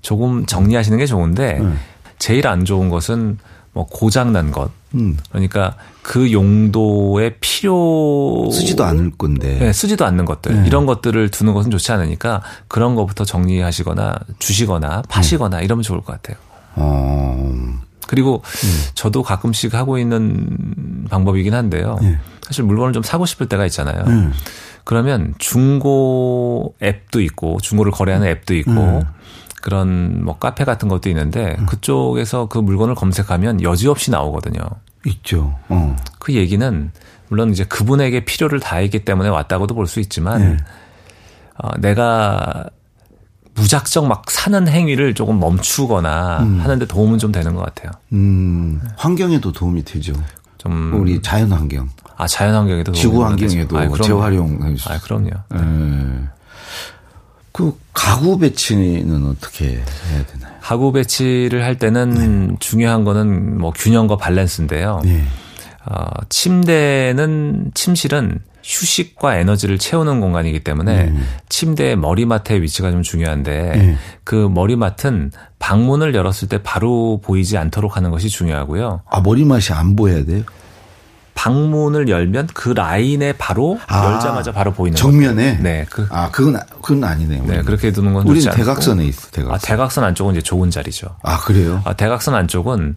조금 0.00 0.46
정리하시는 0.46 0.98
게 0.98 1.06
좋은데 1.06 1.58
네. 1.60 1.74
제일 2.18 2.46
안 2.46 2.64
좋은 2.64 2.88
것은 2.88 3.38
뭐 3.72 3.86
고장난 3.86 4.50
것. 4.50 4.70
음, 4.94 5.16
그러니까 5.30 5.76
그 6.02 6.32
용도에 6.32 7.36
필요 7.40 8.50
쓰지도 8.52 8.84
않을 8.84 9.12
건데. 9.12 9.58
네, 9.58 9.72
쓰지도 9.72 10.04
않는 10.04 10.26
것들 10.26 10.62
네. 10.62 10.66
이런 10.66 10.84
것들을 10.84 11.30
두는 11.30 11.54
것은 11.54 11.70
좋지 11.70 11.92
않으니까 11.92 12.42
그런 12.68 12.94
것부터 12.94 13.24
정리하시거나 13.24 14.14
주시거나 14.38 15.02
파시거나 15.08 15.58
네. 15.58 15.64
이러면 15.64 15.82
좋을 15.82 16.00
것 16.02 16.12
같아요. 16.12 16.36
어, 16.74 17.61
그리고 18.12 18.42
음. 18.44 18.68
저도 18.94 19.22
가끔씩 19.22 19.72
하고 19.72 19.96
있는 19.96 21.06
방법이긴 21.08 21.54
한데요. 21.54 21.96
네. 22.02 22.18
사실 22.42 22.62
물건을 22.62 22.92
좀 22.92 23.02
사고 23.02 23.24
싶을 23.24 23.48
때가 23.48 23.64
있잖아요. 23.64 24.04
음. 24.06 24.34
그러면 24.84 25.32
중고 25.38 26.74
앱도 26.82 27.22
있고 27.22 27.58
중고를 27.62 27.90
거래하는 27.90 28.26
앱도 28.26 28.54
있고 28.56 28.70
음. 28.72 29.02
그런 29.62 30.22
뭐 30.26 30.36
카페 30.38 30.64
같은 30.66 30.88
것도 30.90 31.08
있는데 31.08 31.56
그쪽에서 31.66 32.48
그 32.48 32.58
물건을 32.58 32.94
검색하면 32.96 33.62
여지없이 33.62 34.10
나오거든요. 34.10 34.60
있죠. 35.06 35.56
어. 35.70 35.96
그 36.18 36.34
얘기는 36.34 36.90
물론 37.28 37.50
이제 37.50 37.64
그분에게 37.64 38.26
필요를 38.26 38.60
다했기 38.60 39.06
때문에 39.06 39.30
왔다고도 39.30 39.74
볼 39.74 39.86
수 39.86 40.00
있지만 40.00 40.40
네. 40.42 40.56
어, 41.56 41.70
내가 41.80 42.66
무작정 43.54 44.08
막 44.08 44.30
사는 44.30 44.66
행위를 44.66 45.14
조금 45.14 45.38
멈추거나 45.38 46.38
하는데 46.38 46.86
도움은 46.86 47.18
좀 47.18 47.32
되는 47.32 47.54
것 47.54 47.62
같아요. 47.66 47.90
음, 48.12 48.80
환경에도 48.96 49.52
도움이 49.52 49.84
되죠. 49.84 50.12
좀 50.58 50.92
우리 51.00 51.20
자연 51.20 51.52
환경, 51.52 51.88
아 52.16 52.26
자연 52.26 52.54
환경에도 52.54 52.92
도움이 52.92 53.00
지구 53.00 53.24
환경에도. 53.24 53.78
아. 53.78 53.88
재활용. 54.02 54.76
아 54.88 54.98
그럼요. 55.00 55.30
예. 55.54 56.28
그 57.52 57.78
가구 57.92 58.38
배치는 58.38 59.26
어떻게 59.26 59.66
해야 59.66 60.26
되나요? 60.26 60.54
가구 60.62 60.92
배치를 60.92 61.64
할 61.64 61.76
때는 61.78 62.56
중요한 62.60 63.04
거는 63.04 63.58
뭐 63.58 63.72
균형과 63.72 64.16
밸런스인데요. 64.16 65.02
네. 65.04 65.24
어, 65.84 66.06
침대는 66.30 67.72
침실은 67.74 68.38
휴식과 68.64 69.36
에너지를 69.36 69.78
채우는 69.78 70.20
공간이기 70.20 70.62
때문에 70.64 71.08
음. 71.08 71.26
침대의 71.48 71.96
머리맡의 71.96 72.62
위치가 72.62 72.90
좀 72.90 73.02
중요한데 73.02 73.52
네. 73.76 73.96
그 74.24 74.48
머리맡은 74.52 75.32
방문을 75.58 76.14
열었을 76.14 76.48
때 76.48 76.58
바로 76.62 77.20
보이지 77.22 77.58
않도록 77.58 77.96
하는 77.96 78.10
것이 78.10 78.28
중요하고요. 78.28 79.02
아 79.10 79.20
머리맡이 79.20 79.72
안 79.72 79.96
보여야 79.96 80.24
돼요? 80.24 80.42
방문을 81.34 82.08
열면 82.08 82.48
그 82.54 82.68
라인에 82.70 83.32
바로 83.32 83.80
아, 83.88 84.12
열자마자 84.12 84.52
바로 84.52 84.72
보이는 84.72 84.94
정면에. 84.94 85.52
거죠. 85.52 85.62
네, 85.62 85.86
그 85.90 86.06
아 86.10 86.30
그건 86.30 86.56
아- 86.56 86.60
그건 86.82 87.02
아니네요. 87.04 87.42
네, 87.46 87.62
그렇게 87.62 87.90
두는 87.90 88.12
건 88.12 88.26
우리는. 88.28 88.50
대각선에 88.52 89.04
있어. 89.06 89.30
대각선. 89.30 89.54
아, 89.54 89.58
대각선 89.58 90.04
안쪽은 90.04 90.34
이제 90.34 90.42
좋은 90.42 90.70
자리죠. 90.70 91.08
아 91.22 91.38
그래요? 91.38 91.80
아, 91.84 91.94
대각선 91.94 92.34
안쪽은 92.34 92.96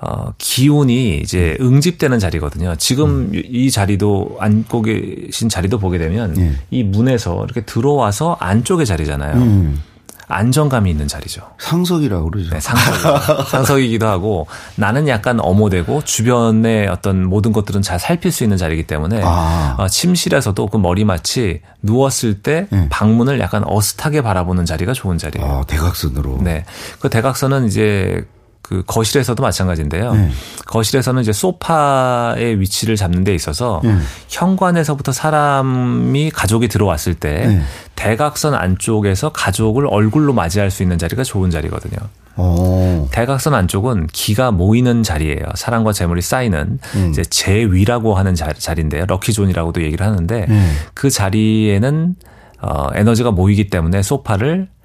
어, 0.00 0.32
기운이 0.38 1.18
이제 1.18 1.56
응집되는 1.60 2.18
자리거든요. 2.18 2.76
지금 2.76 3.30
이 3.32 3.70
자리도 3.70 4.36
앉고 4.38 4.82
계신 4.82 5.48
자리도 5.48 5.78
보게 5.78 5.98
되면 5.98 6.36
예. 6.38 6.52
이 6.70 6.84
문에서 6.84 7.44
이렇게 7.44 7.62
들어와서 7.62 8.36
안쪽의 8.38 8.84
자리잖아요. 8.84 9.36
음. 9.36 9.82
안정감이 10.28 10.90
있는 10.90 11.06
자리죠. 11.06 11.42
상석이라고 11.58 12.30
그러죠. 12.30 12.50
네, 12.50 12.58
상석, 12.58 13.46
상석이기도 13.48 14.08
하고 14.08 14.48
나는 14.74 15.06
약간 15.06 15.38
엄호되고 15.40 16.02
주변의 16.02 16.88
어떤 16.88 17.24
모든 17.24 17.52
것들은 17.52 17.80
잘 17.82 18.00
살필 18.00 18.32
수 18.32 18.42
있는 18.42 18.56
자리이기 18.56 18.88
때문에 18.88 19.22
아. 19.24 19.76
어, 19.78 19.86
침실에서도 19.86 20.66
그 20.66 20.76
머리맡이 20.78 21.60
누웠을 21.82 22.42
때 22.42 22.66
네. 22.70 22.88
방문을 22.90 23.38
약간 23.38 23.62
어슷하게 23.64 24.22
바라보는 24.22 24.66
자리가 24.66 24.94
좋은 24.94 25.16
자리예요. 25.16 25.48
아, 25.48 25.64
대각선으로. 25.64 26.40
네. 26.42 26.64
그 26.98 27.08
대각선은 27.08 27.66
이제 27.66 28.26
그 28.68 28.82
거실에서도 28.84 29.40
마찬가지인데요. 29.40 30.12
네. 30.12 30.30
거실에서는 30.66 31.22
이제 31.22 31.32
소파의 31.32 32.58
위치를 32.58 32.96
잡는 32.96 33.22
데 33.22 33.32
있어서 33.32 33.80
네. 33.84 33.96
현관에서부터 34.28 35.12
사람이 35.12 36.32
가족이 36.32 36.66
들어왔을 36.66 37.14
때 37.14 37.46
네. 37.46 37.62
대각선 37.94 38.54
안쪽에서 38.54 39.30
가족을 39.30 39.86
얼굴로 39.86 40.32
맞이할 40.32 40.72
수 40.72 40.82
있는 40.82 40.98
자리가 40.98 41.22
좋은 41.22 41.50
자리거든요. 41.50 41.96
어. 42.34 43.08
대각선 43.12 43.54
안쪽은 43.54 44.08
기가 44.12 44.50
모이는 44.50 45.04
자리예요. 45.04 45.44
사랑과 45.54 45.92
재물이 45.92 46.20
쌓이는 46.20 46.80
음. 46.96 47.10
이제 47.10 47.22
제위라고 47.22 48.16
하는 48.16 48.34
자, 48.34 48.52
자리인데요. 48.52 49.06
럭키존이라고도 49.06 49.84
얘기를 49.84 50.04
하는데 50.04 50.46
음. 50.48 50.76
그 50.92 51.08
자리에는 51.08 52.16
어, 52.62 52.88
에너지가 52.94 53.30
모이기 53.30 53.70
때문에 53.70 54.02
소파를 54.02 54.66
어, 54.66 54.75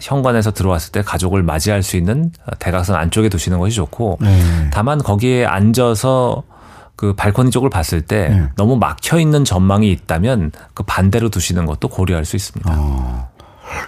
현관에서 0.00 0.52
들어왔을 0.52 0.92
때 0.92 1.02
가족을 1.02 1.42
맞이할 1.42 1.82
수 1.82 1.96
있는 1.96 2.30
어, 2.46 2.50
대각선 2.58 2.96
안쪽에 2.96 3.28
두시는 3.28 3.58
것이 3.58 3.76
좋고 3.76 4.18
네. 4.20 4.70
다만 4.72 4.98
거기에 4.98 5.44
앉아서 5.44 6.44
그 6.94 7.14
발코니 7.14 7.50
쪽을 7.50 7.68
봤을 7.68 8.02
때 8.02 8.28
네. 8.28 8.48
너무 8.56 8.76
막혀 8.76 9.18
있는 9.18 9.44
전망이 9.44 9.90
있다면 9.90 10.52
그 10.74 10.82
반대로 10.82 11.28
두시는 11.28 11.66
것도 11.66 11.88
고려할 11.88 12.24
수 12.24 12.36
있습니다. 12.36 12.72
어. 12.74 13.28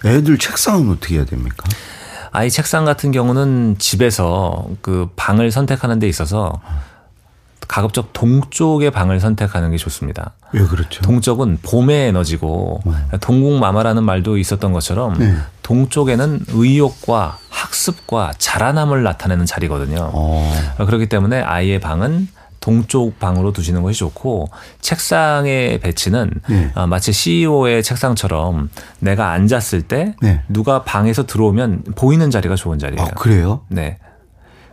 애들 0.05 0.37
책상은 0.37 0.89
어떻게 0.91 1.15
해야 1.15 1.25
됩니까? 1.25 1.63
아이 2.31 2.51
책상 2.51 2.85
같은 2.85 3.11
경우는 3.11 3.77
집에서 3.79 4.67
그 4.81 5.09
방을 5.15 5.51
선택하는 5.51 5.97
데 5.99 6.07
있어서 6.07 6.61
가급적 7.69 8.13
동쪽의 8.13 8.89
방을 8.89 9.19
선택하는 9.19 9.69
게 9.69 9.77
좋습니다. 9.77 10.31
왜 10.51 10.65
그렇죠? 10.65 11.03
동쪽은 11.03 11.59
봄의 11.61 12.07
에너지고 12.07 12.81
동국마마라는 13.21 14.03
말도 14.03 14.39
있었던 14.39 14.73
것처럼 14.73 15.13
네. 15.19 15.35
동쪽에는 15.61 16.45
의욕과 16.47 17.37
학습과 17.49 18.31
자라남을 18.39 19.03
나타내는 19.03 19.45
자리거든요. 19.45 20.09
어. 20.11 20.51
그렇기 20.83 21.09
때문에 21.09 21.41
아이의 21.41 21.79
방은 21.79 22.27
동쪽 22.59 23.19
방으로 23.19 23.53
두시는 23.53 23.83
것이 23.83 23.99
좋고 23.99 24.49
책상의 24.81 25.79
배치는 25.79 26.31
네. 26.49 26.71
어, 26.73 26.87
마치 26.87 27.13
CEO의 27.13 27.83
책상처럼 27.83 28.71
내가 28.99 29.29
앉았을 29.29 29.83
때 29.83 30.15
네. 30.23 30.41
누가 30.49 30.83
방에서 30.83 31.27
들어오면 31.27 31.83
보이는 31.95 32.31
자리가 32.31 32.55
좋은 32.55 32.79
자리예요. 32.79 33.03
아, 33.03 33.11
그래요? 33.11 33.61
네. 33.67 33.99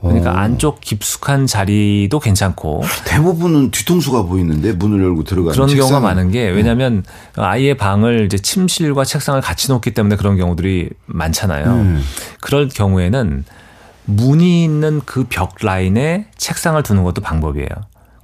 그러니까 0.00 0.30
어. 0.30 0.34
안쪽 0.34 0.80
깊숙한 0.80 1.46
자리도 1.46 2.20
괜찮고 2.20 2.82
대부분은 3.06 3.70
뒤통수가 3.70 4.24
보이는데 4.24 4.72
문을 4.72 5.02
열고 5.02 5.24
들어가는 5.24 5.52
그런 5.52 5.68
경우가 5.68 5.84
책상은. 5.86 6.02
많은 6.02 6.30
게 6.30 6.48
왜냐하면 6.48 7.02
아이의 7.36 7.76
방을 7.76 8.26
이제 8.26 8.38
침실과 8.38 9.04
책상을 9.04 9.40
같이 9.40 9.70
놓기 9.72 9.92
때문에 9.92 10.16
그런 10.16 10.36
경우들이 10.36 10.90
많잖아요. 11.06 11.66
음. 11.66 12.02
그럴 12.40 12.68
경우에는 12.68 13.44
문이 14.04 14.62
있는 14.64 15.00
그 15.04 15.24
벽 15.28 15.54
라인에 15.62 16.26
책상을 16.36 16.80
두는 16.82 17.02
것도 17.02 17.22
방법이에요. 17.22 17.68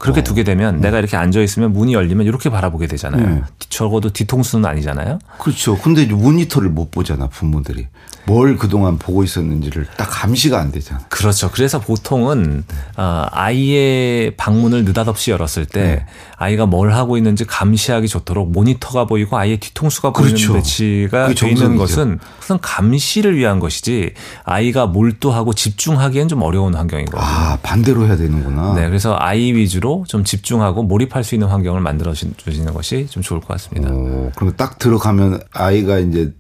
그렇게 0.02 0.20
어. 0.20 0.24
두게 0.24 0.42
되면 0.42 0.80
내가 0.80 0.98
이렇게 0.98 1.16
앉아 1.16 1.40
있으면 1.40 1.72
문이 1.72 1.94
열리면 1.94 2.26
이렇게 2.26 2.50
바라보게 2.50 2.88
되잖아요. 2.88 3.24
네. 3.24 3.42
적어도 3.68 4.10
뒤통수는 4.10 4.68
아니잖아요. 4.68 5.20
그렇죠. 5.38 5.78
근데 5.78 6.04
모니터를 6.06 6.70
못 6.70 6.90
보잖아, 6.90 7.28
부모들이. 7.28 7.86
뭘 8.24 8.56
그동안 8.56 8.98
보고 8.98 9.24
있었는지를 9.24 9.86
딱 9.96 10.08
감시가 10.10 10.58
안 10.60 10.70
되잖아. 10.72 11.00
그렇죠. 11.08 11.50
그래서 11.52 11.80
보통은 11.80 12.64
어, 12.96 13.26
아이의 13.30 14.36
방문을 14.36 14.84
느닷없이 14.84 15.30
열었을 15.32 15.66
때 15.66 15.82
네. 15.82 16.06
아이가 16.36 16.66
뭘 16.66 16.92
하고 16.92 17.16
있는지 17.16 17.44
감시하기 17.44 18.06
좋도록 18.08 18.52
모니터가 18.52 19.06
보이고 19.06 19.36
아이의 19.36 19.58
뒤통수가 19.58 20.12
보이는 20.12 20.34
그렇죠. 20.34 20.54
배치가 20.54 21.32
돼 21.32 21.50
있는. 21.50 21.76
것은 21.76 22.18
우선 22.40 22.58
감시를 22.60 23.36
위한 23.36 23.60
것이지 23.60 24.14
아이가 24.44 24.86
몰두하고 24.86 25.52
집중하기엔 25.52 26.28
좀 26.28 26.42
어려운 26.42 26.74
환경이거든요. 26.74 27.20
아, 27.20 27.58
반대로 27.62 28.06
해야 28.06 28.16
되는구나. 28.16 28.74
네, 28.74 28.86
그래서 28.86 29.16
아이 29.18 29.52
위주로 29.52 29.91
좀 30.08 30.24
집중하고 30.24 30.82
몰입할 30.82 31.24
수 31.24 31.34
있는 31.34 31.48
환경을 31.48 31.80
만들어 31.80 32.12
주시는 32.14 32.72
것이 32.74 33.06
좀 33.08 33.22
좋을 33.22 33.40
것 33.40 33.48
같습니다. 33.48 33.88
어, 33.92 34.30
그리고 34.36 34.54
딱 34.56 34.78
들어가면 34.78 35.40
아이가 35.52 35.98
이제 35.98 36.32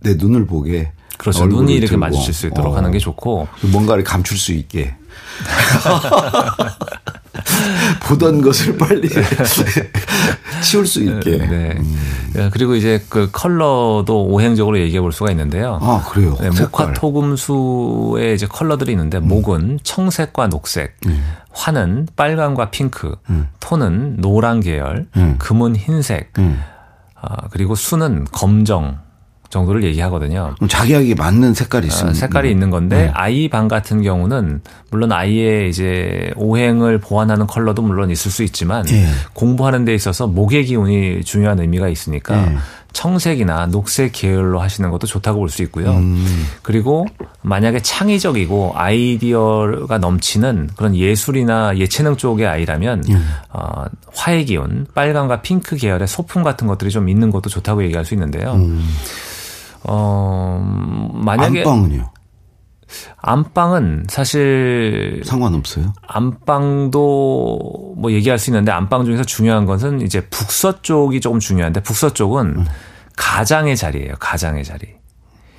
내 0.00 0.14
눈을 0.14 0.46
보게. 0.46 0.92
그렇죠. 1.18 1.46
눈이 1.46 1.72
이렇게 1.72 1.88
들고. 1.88 2.00
마주칠 2.00 2.34
수 2.34 2.46
있도록 2.48 2.74
어. 2.74 2.76
하는 2.76 2.90
게 2.92 2.98
좋고 2.98 3.48
뭔가를 3.72 4.04
감출 4.04 4.36
수 4.38 4.52
있게. 4.52 4.94
보던 8.02 8.42
것을 8.42 8.76
빨리 8.76 9.08
치울 10.62 10.86
수 10.86 11.02
있게. 11.02 11.38
네. 11.38 11.78
그리고 12.52 12.74
이제 12.74 13.02
그 13.08 13.28
컬러도 13.32 14.24
오행적으로 14.26 14.78
얘기해 14.80 15.00
볼 15.00 15.12
수가 15.12 15.30
있는데요. 15.30 15.78
아, 15.82 16.04
그래요. 16.08 16.36
네, 16.40 16.50
색깔. 16.50 16.56
음. 16.56 16.68
목화 16.70 16.92
토금수의 16.92 18.34
이제 18.34 18.46
컬러들이 18.46 18.92
있는데 18.92 19.18
목은 19.18 19.80
청색과 19.82 20.48
녹색, 20.48 20.96
화는 21.56 22.08
빨강과 22.16 22.70
핑크, 22.70 23.16
토는 23.60 24.18
노란 24.18 24.60
계열, 24.60 25.06
음. 25.16 25.36
금은 25.38 25.74
흰색, 25.74 26.32
음. 26.38 26.60
아, 27.14 27.48
그리고 27.50 27.74
수는 27.74 28.26
검정 28.30 28.98
정도를 29.48 29.84
얘기하거든요. 29.84 30.52
그럼 30.56 30.68
자기에게 30.68 31.14
맞는 31.14 31.54
색깔이 31.54 31.86
아, 31.86 31.88
있으면. 31.88 32.14
색깔이 32.14 32.50
있는 32.50 32.68
건데 32.70 33.10
아이 33.14 33.48
방 33.48 33.68
같은 33.68 34.02
경우는 34.02 34.60
물론 34.90 35.12
아이의 35.12 35.70
이제 35.70 36.32
오행을 36.36 36.98
보완하는 36.98 37.46
컬러도 37.46 37.80
물론 37.82 38.10
있을 38.10 38.30
수 38.30 38.42
있지만 38.42 38.84
예. 38.90 39.06
공부하는 39.32 39.84
데 39.84 39.94
있어서 39.94 40.26
목의 40.26 40.64
기운이 40.66 41.22
중요한 41.24 41.60
의미가 41.60 41.88
있으니까 41.88 42.36
예. 42.36 42.56
청색이나 42.96 43.66
녹색 43.66 44.12
계열로 44.12 44.58
하시는 44.60 44.90
것도 44.90 45.06
좋다고 45.06 45.38
볼 45.40 45.50
수 45.50 45.62
있고요. 45.64 45.90
음. 45.92 46.46
그리고 46.62 47.06
만약에 47.42 47.80
창의적이고 47.80 48.72
아이디어가 48.74 49.98
넘치는 49.98 50.70
그런 50.76 50.96
예술이나 50.96 51.76
예체능 51.76 52.16
쪽의 52.16 52.46
아이라면 52.46 53.04
예. 53.10 53.18
어, 53.50 53.84
화의 54.14 54.46
기운, 54.46 54.86
빨강과 54.94 55.42
핑크 55.42 55.76
계열의 55.76 56.08
소품 56.08 56.42
같은 56.42 56.66
것들이 56.66 56.90
좀 56.90 57.08
있는 57.08 57.30
것도 57.30 57.50
좋다고 57.50 57.84
얘기할 57.84 58.04
수 58.04 58.14
있는데요. 58.14 58.52
음. 58.54 58.88
어, 59.84 60.60
만약에 61.12 61.60
안방은요? 61.60 62.10
안방은 63.16 64.06
사실 64.08 65.22
상관없어요? 65.24 65.92
안방도 66.06 67.94
뭐 67.96 68.12
얘기할 68.12 68.38
수 68.38 68.50
있는데 68.50 68.72
안방 68.72 69.04
중에서 69.04 69.24
중요한 69.24 69.66
것은 69.66 70.00
이제 70.00 70.26
북서 70.28 70.82
쪽이 70.82 71.20
조금 71.20 71.40
중요한데 71.40 71.82
북서 71.82 72.12
쪽은 72.12 72.66
가장의 73.16 73.76
자리예요. 73.76 74.14
가장의 74.18 74.64
자리. 74.64 74.96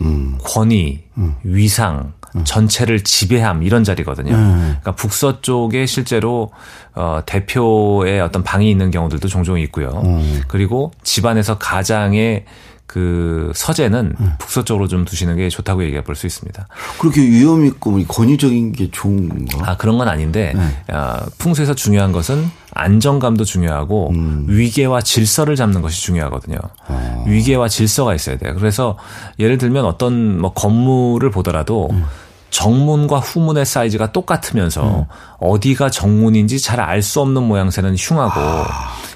음. 0.02 0.38
권위, 0.43 1.06
위상, 1.43 2.13
전체를 2.43 3.04
지배함 3.04 3.63
이런 3.63 3.84
자리거든요. 3.84 4.34
음. 4.34 4.60
그러니까 4.60 4.91
북서 4.95 5.41
쪽에 5.41 5.86
실제로 5.86 6.52
어 6.93 7.21
대표의 7.26 8.21
어떤 8.21 8.43
방이 8.43 8.69
있는 8.69 8.91
경우들도 8.91 9.28
종종 9.28 9.60
있고요. 9.60 10.02
음. 10.04 10.41
그리고 10.47 10.91
집안에서 11.04 11.58
가장의 11.58 12.45
그 12.88 13.52
서재는 13.54 14.15
음. 14.19 14.34
북서쪽으로 14.39 14.88
좀 14.88 15.04
두시는 15.06 15.36
게 15.36 15.50
좋다고 15.50 15.84
얘기해 15.84 16.04
볼 16.04 16.15
수 16.15 16.26
있습니다. 16.26 16.67
그렇게 17.00 17.21
위험 17.21 17.65
있고 17.65 17.91
뭐 17.91 18.04
권위적인 18.08 18.71
게 18.71 18.89
좋은 18.89 19.30
건가? 19.30 19.71
아 19.71 19.78
그런 19.78 19.97
건 19.97 20.08
아닌데 20.08 20.54
네. 20.56 20.95
어, 20.95 21.17
풍수에서 21.38 21.76
중요한 21.76 22.12
것은 22.12 22.50
안정감도 22.73 23.43
중요하고 23.43 24.12
음. 24.12 24.45
위계와 24.47 25.02
질서를 25.02 25.56
잡는 25.56 25.82
것이 25.82 26.02
중요하거든요. 26.02 26.58
어. 26.88 27.23
위계와 27.28 27.67
질서가 27.67 28.15
있어야 28.15 28.38
돼요. 28.38 28.56
그래서 28.58 28.97
예를 29.38 29.58
들면 29.58 29.86
어떤 29.86 30.39
뭐 30.39 30.54
건물을 30.54 31.30
보더라도 31.30 31.89
음. 31.91 32.06
정문과 32.49 33.19
후문의 33.19 33.65
사이즈가 33.65 34.12
똑같으면서 34.12 34.99
음. 34.99 35.05
어디가 35.39 35.89
정문인지 35.89 36.60
잘 36.60 36.79
알 36.79 37.01
수 37.03 37.21
없는 37.21 37.43
모양새는 37.43 37.95
흉하고 37.97 38.39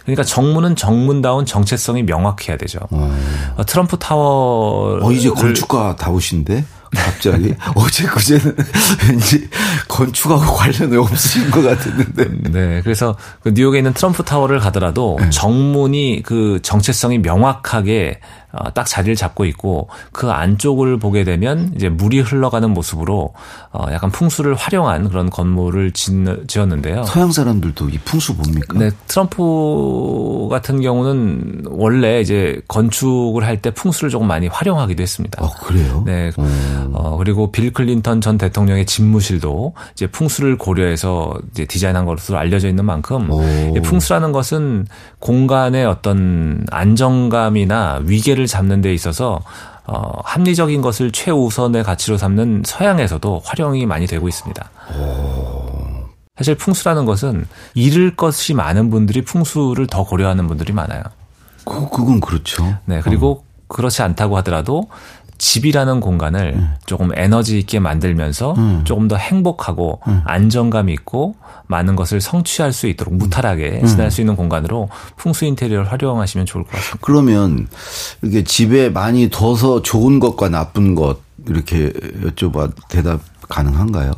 그러니까 0.04 0.24
정문은 0.24 0.76
정문다운 0.76 1.46
정체성이 1.46 2.04
명확해야 2.04 2.58
되죠. 2.58 2.80
어, 2.92 3.64
트럼프 3.66 3.98
타워 3.98 5.00
어, 5.02 5.12
이제 5.12 5.30
건축가 5.30 5.96
다우신데? 5.96 6.66
갑자기? 6.94 7.54
어제 7.76 8.04
그제는 8.06 8.54
왠지 9.08 9.48
건축하고 9.88 10.54
관련이 10.56 10.98
없으신 10.98 11.50
것 11.50 11.62
같았는데. 11.62 12.50
네, 12.50 12.82
그래서 12.84 13.16
그 13.42 13.50
뉴욕에 13.56 13.78
있는 13.78 13.94
트럼프 13.94 14.24
타워를 14.24 14.60
가더라도 14.60 15.18
네. 15.20 15.30
정문이 15.30 16.24
그 16.26 16.60
정체성이 16.64 17.20
명확하게 17.20 18.20
어, 18.52 18.74
딱 18.74 18.86
자리를 18.86 19.16
잡고 19.16 19.46
있고 19.46 19.88
그 20.12 20.30
안쪽을 20.30 20.98
보게 21.00 21.24
되면 21.24 21.72
이제 21.76 21.88
물이 21.90 22.20
흘러가는 22.20 22.70
모습으로 22.70 23.34
어, 23.72 23.86
약간 23.92 24.12
풍수를 24.12 24.56
활용한 24.56 25.10
그런 25.10 25.30
건물을 25.30 25.92
짓, 25.92 26.12
지었는데요. 26.48 27.04
서양 27.04 27.32
사람들도 27.32 27.90
이 27.90 27.98
풍수 28.00 28.36
봅니까? 28.36 28.78
네, 28.78 28.90
트럼프 29.08 30.48
같은 30.50 30.82
경우는 30.82 31.64
원래 31.70 32.20
이제 32.20 32.60
건축을 32.68 33.46
할 33.46 33.62
때 33.62 33.70
풍수를 33.70 34.10
조금 34.10 34.28
많이 34.28 34.48
활용하기도 34.48 35.04
했습니다. 35.04 35.44
어, 35.44 35.50
그래요? 35.64 36.02
네. 36.04 36.32
음. 36.40 36.90
어, 36.94 37.16
그리고 37.18 37.52
빌 37.52 37.72
클린턴 37.72 38.22
전 38.22 38.40
대통령의 38.40 38.88
집무실도 38.88 39.74
이제 39.94 40.08
풍수를 40.08 40.58
고려해서 40.58 41.34
이제 41.52 41.66
디자인한 41.66 42.06
것으로 42.06 42.40
알려져 42.40 42.68
있는 42.68 42.86
만큼 42.86 43.30
오. 43.30 43.44
이 43.76 43.80
풍수라는 43.82 44.32
것은 44.32 44.88
공간의 45.20 45.86
어떤 45.86 46.66
안정감이나 46.72 48.02
위계를 48.06 48.41
잡는 48.48 48.82
데 48.82 48.94
있어서 48.94 49.42
어, 49.86 50.12
합리적인 50.24 50.82
것을 50.82 51.12
최우선의 51.12 51.84
가치로 51.84 52.18
삼는 52.18 52.64
서양에서도 52.66 53.42
활용이 53.44 53.86
많이 53.86 54.08
되고 54.08 54.28
있습니다. 54.28 54.70
사실 56.38 56.56
풍수라는 56.56 57.06
것은 57.06 57.46
잃을 57.74 58.16
것이 58.16 58.54
많은 58.54 58.90
분들이 58.90 59.22
풍수를 59.22 59.88
더 59.88 60.04
고려하는 60.04 60.48
분들이 60.48 60.74
많아요. 60.74 61.04
그, 61.66 61.90
그건 61.90 62.20
그렇죠. 62.20 62.78
네, 62.86 63.02
그리고 63.02 63.44
그렇지 63.68 64.02
않다고 64.02 64.38
하더라도 64.38 64.88
집이라는 65.42 66.02
공간을 66.02 66.54
음. 66.56 66.76
조금 66.86 67.10
에너지 67.16 67.58
있게 67.58 67.80
만들면서 67.80 68.56
조금 68.84 69.08
더 69.08 69.16
행복하고 69.16 70.00
음. 70.08 70.22
안정감 70.24 70.90
있고 70.90 71.36
많은 71.66 71.96
것을 71.96 72.22
성취할 72.22 72.72
수 72.72 72.86
있도록 72.86 73.16
무탈하게 73.16 73.80
음. 73.82 73.88
지낼 73.88 74.12
수 74.12 74.22
있는 74.22 74.36
공간으로 74.36 74.90
풍수 75.16 75.46
인테리어를 75.46 75.92
활용하시면 75.92 76.46
좋을 76.46 76.64
것 76.64 76.74
같습니다. 76.74 77.00
그러면 77.02 77.68
이렇게 78.22 78.44
집에 78.44 78.90
많이 78.90 79.30
둬서 79.32 79.82
좋은 79.82 80.20
것과 80.20 80.50
나쁜 80.50 80.94
것 80.94 81.18
이렇게 81.48 81.90
여쭤봐 81.90 82.74
대답 82.88 83.22
가능한가요? 83.50 84.12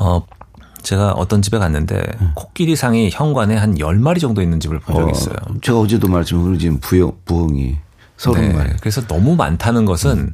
어, 0.00 0.22
제가 0.82 1.12
어떤 1.12 1.42
집에 1.42 1.58
갔는데 1.58 2.02
코끼리상이 2.34 3.10
현관에 3.12 3.54
한 3.54 3.74
10마리 3.74 4.18
정도 4.18 4.40
있는 4.40 4.60
집을 4.60 4.78
본 4.78 4.96
적이 4.96 5.12
있어요. 5.12 5.36
어, 5.42 5.54
제가 5.60 5.78
어제도 5.78 6.08
말씀드린 6.08 6.58
지금 6.58 6.78
부영, 6.80 7.12
부엉이 7.26 7.76
서른 8.18 8.48
네, 8.48 8.54
마리. 8.54 8.70
그래서 8.80 9.06
너무 9.06 9.36
많다는 9.36 9.84
것은 9.86 10.32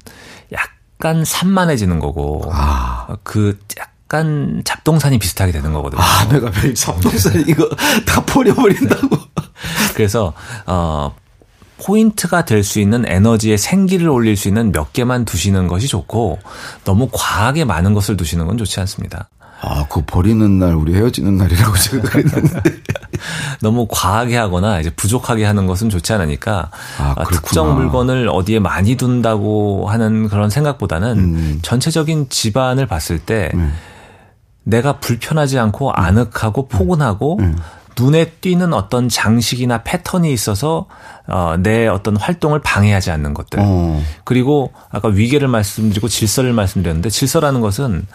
약간 0.53 1.25
산만해지는 1.25 2.01
거고 2.01 2.43
아. 2.53 3.07
그 3.23 3.59
약간 3.79 4.63
잡동산이 4.65 5.19
비슷하게 5.19 5.53
되는 5.53 5.73
거거든요. 5.73 6.03
아, 6.03 6.27
내가 6.29 6.51
매일 6.51 6.75
잡동산 6.75 7.45
이거 7.47 7.69
다 8.07 8.25
버려버린다고. 8.25 9.17
그래서 9.95 10.33
어 10.67 11.15
포인트가 11.85 12.45
될 12.45 12.63
수 12.65 12.81
있는 12.81 13.05
에너지의 13.07 13.59
생기를 13.59 14.09
올릴 14.09 14.37
수 14.37 14.49
있는 14.49 14.73
몇 14.73 14.93
개만 14.93 15.25
두시는 15.25 15.69
것이 15.69 15.87
좋고 15.89 16.39
너무 16.85 17.09
과하게 17.13 17.65
많은 17.65 17.93
것을 17.95 18.17
두시는 18.17 18.47
건 18.47 18.57
좋지 18.57 18.81
않습니다. 18.81 19.29
아, 19.67 19.87
그거 19.89 20.03
버리는 20.07 20.59
날 20.59 20.75
우리 20.75 20.95
헤어지는 20.95 21.37
날이라고 21.37 21.77
제가 21.77 22.09
그랬는데. 22.09 22.61
너무 23.63 23.87
과하게 23.89 24.37
하거나 24.37 24.81
이제 24.81 24.91
부족하게 24.91 25.45
하는 25.45 25.67
것은 25.67 25.89
좋지 25.89 26.13
않으니까 26.13 26.71
아, 26.99 27.15
아. 27.17 27.25
특정 27.25 27.75
물건을 27.75 28.29
어디에 28.29 28.59
많이 28.59 28.97
둔다고 28.97 29.89
하는 29.89 30.29
그런 30.29 30.51
생각보다는 30.51 31.19
음. 31.19 31.59
전체적인 31.63 32.29
집안을 32.29 32.87
봤을 32.87 33.19
때 33.19 33.51
내가 34.65 34.99
불편하지 34.99 35.59
않고 35.59 35.93
아늑하고 35.93 36.69
포근하고 36.69 37.39
눈에 37.99 38.27
띄는 38.41 38.73
어떤 38.73 39.09
장식이나 39.09 39.83
패턴이 39.83 40.33
있어서 40.33 40.87
어, 41.27 41.57
내 41.59 41.87
어떤 41.87 42.17
활동을 42.17 42.61
방해하지 42.61 43.11
않는 43.13 43.35
것들. 43.35 43.61
어. 43.63 44.03
그리고 44.25 44.73
아까 44.91 45.09
위계를 45.09 45.49
말씀드리고 45.49 46.09
질서를 46.09 46.53
말씀드렸는데 46.53 47.09
질서라는 47.09 47.61
것은 47.61 48.07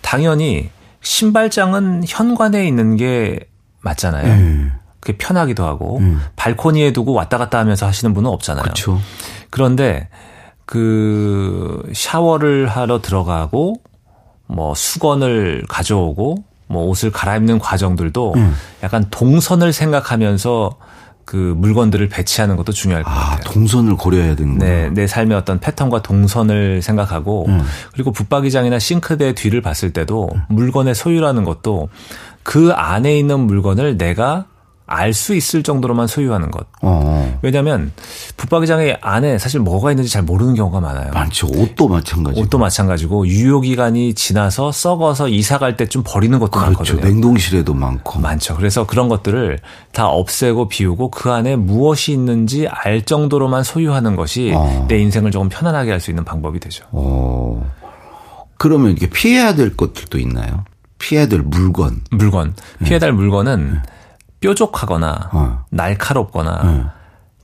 당연히 0.00 0.70
신발장은 1.04 2.02
현관에 2.06 2.66
있는 2.66 2.96
게 2.96 3.38
맞잖아요. 3.82 4.26
네. 4.26 4.72
그게 4.98 5.18
편하기도 5.18 5.64
하고 5.64 6.00
발코니에 6.36 6.92
두고 6.92 7.12
왔다 7.12 7.36
갔다 7.38 7.58
하면서 7.58 7.86
하시는 7.86 8.14
분은 8.14 8.28
없잖아요. 8.30 8.62
그렇죠. 8.62 8.98
그런데 9.50 10.08
그 10.64 11.82
샤워를 11.92 12.66
하러 12.66 13.02
들어가고 13.02 13.74
뭐 14.46 14.74
수건을 14.74 15.64
가져오고 15.68 16.36
뭐 16.66 16.84
옷을 16.86 17.10
갈아입는 17.12 17.58
과정들도 17.58 18.32
음. 18.36 18.54
약간 18.82 19.04
동선을 19.10 19.72
생각하면서 19.72 20.76
그 21.24 21.36
물건들을 21.36 22.08
배치하는 22.08 22.56
것도 22.56 22.72
중요할 22.72 23.02
것 23.02 23.10
아, 23.10 23.14
같아요. 23.14 23.52
동선을 23.52 23.96
고려해야 23.96 24.36
되는구나. 24.36 24.64
네, 24.64 24.90
내 24.90 25.06
삶의 25.06 25.36
어떤 25.36 25.58
패턴과 25.58 26.02
동선을 26.02 26.82
생각하고 26.82 27.46
음. 27.48 27.62
그리고 27.92 28.12
붙박이장이나 28.12 28.78
싱크대 28.78 29.34
뒤를 29.34 29.60
봤을 29.60 29.92
때도 29.92 30.28
물건의 30.48 30.94
소유라는 30.94 31.44
것도 31.44 31.88
그 32.42 32.72
안에 32.72 33.18
있는 33.18 33.40
물건을 33.40 33.96
내가 33.96 34.46
알 34.86 35.14
수 35.14 35.34
있을 35.34 35.62
정도로만 35.62 36.06
소유하는 36.06 36.50
것. 36.50 36.66
어. 36.82 37.38
왜냐하면 37.40 37.92
붙박이장의 38.36 38.98
안에 39.00 39.38
사실 39.38 39.60
뭐가 39.60 39.90
있는지 39.92 40.10
잘 40.10 40.22
모르는 40.22 40.54
경우가 40.54 40.80
많아요. 40.80 41.10
많죠. 41.12 41.46
옷도 41.48 41.88
마찬가지. 41.88 42.38
옷도 42.38 42.58
마찬가지고 42.58 43.26
유효 43.26 43.60
기간이 43.62 44.12
지나서 44.14 44.72
썩어서 44.72 45.28
이사 45.28 45.56
갈 45.58 45.76
때 45.76 45.86
좀 45.86 46.02
버리는 46.06 46.38
것도 46.38 46.50
그렇죠. 46.50 46.70
많거든요. 46.70 47.00
냉동실에도 47.00 47.72
많고. 47.72 48.20
많죠. 48.20 48.56
그래서 48.56 48.86
그런 48.86 49.08
것들을 49.08 49.58
다 49.92 50.08
없애고 50.08 50.68
비우고 50.68 51.10
그 51.10 51.30
안에 51.32 51.56
무엇이 51.56 52.12
있는지 52.12 52.68
알 52.68 53.02
정도로만 53.02 53.62
소유하는 53.62 54.16
것이 54.16 54.52
어. 54.54 54.84
내 54.88 54.98
인생을 54.98 55.30
조금 55.30 55.48
편안하게 55.48 55.92
할 55.92 56.00
수 56.00 56.10
있는 56.10 56.24
방법이 56.24 56.60
되죠. 56.60 56.84
어. 56.92 57.64
그러면 58.58 58.90
이게 58.92 59.08
피해야 59.08 59.54
될 59.54 59.74
것들도 59.76 60.18
있나요? 60.18 60.64
피해야 60.98 61.26
될 61.26 61.40
물건. 61.40 62.00
물건 62.10 62.54
피해달 62.84 63.12
물건은 63.12 63.80
뾰족하거나 64.44 65.30
어. 65.32 65.64
날카롭거나 65.70 66.62
네. 66.64 66.84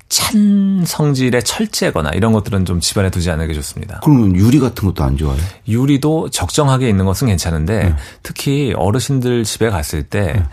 찬 0.08 0.84
성질의 0.84 1.44
철제거나 1.44 2.10
이런 2.10 2.32
것들은 2.32 2.64
좀 2.64 2.80
집안에 2.80 3.10
두지 3.10 3.30
않는 3.30 3.46
게 3.46 3.54
좋습니다. 3.54 4.00
그러면 4.02 4.34
유리 4.34 4.58
같은 4.58 4.86
것도 4.88 5.04
안 5.04 5.16
좋아요? 5.16 5.38
유리도 5.68 6.30
적정하게 6.30 6.88
있는 6.88 7.04
것은 7.04 7.28
괜찮은데 7.28 7.84
네. 7.84 7.96
특히 8.22 8.74
어르신들 8.76 9.44
집에 9.44 9.70
갔을 9.70 10.02
때 10.02 10.44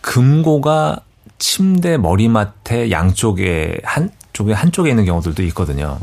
금고가 0.00 1.00
침대 1.38 1.98
머리맡에 1.98 2.90
양쪽에 2.90 3.78
한 3.82 4.10
쪽에 4.32 4.52
한쪽에 4.52 4.90
있는 4.90 5.04
경우들도 5.04 5.42
있거든요. 5.44 5.98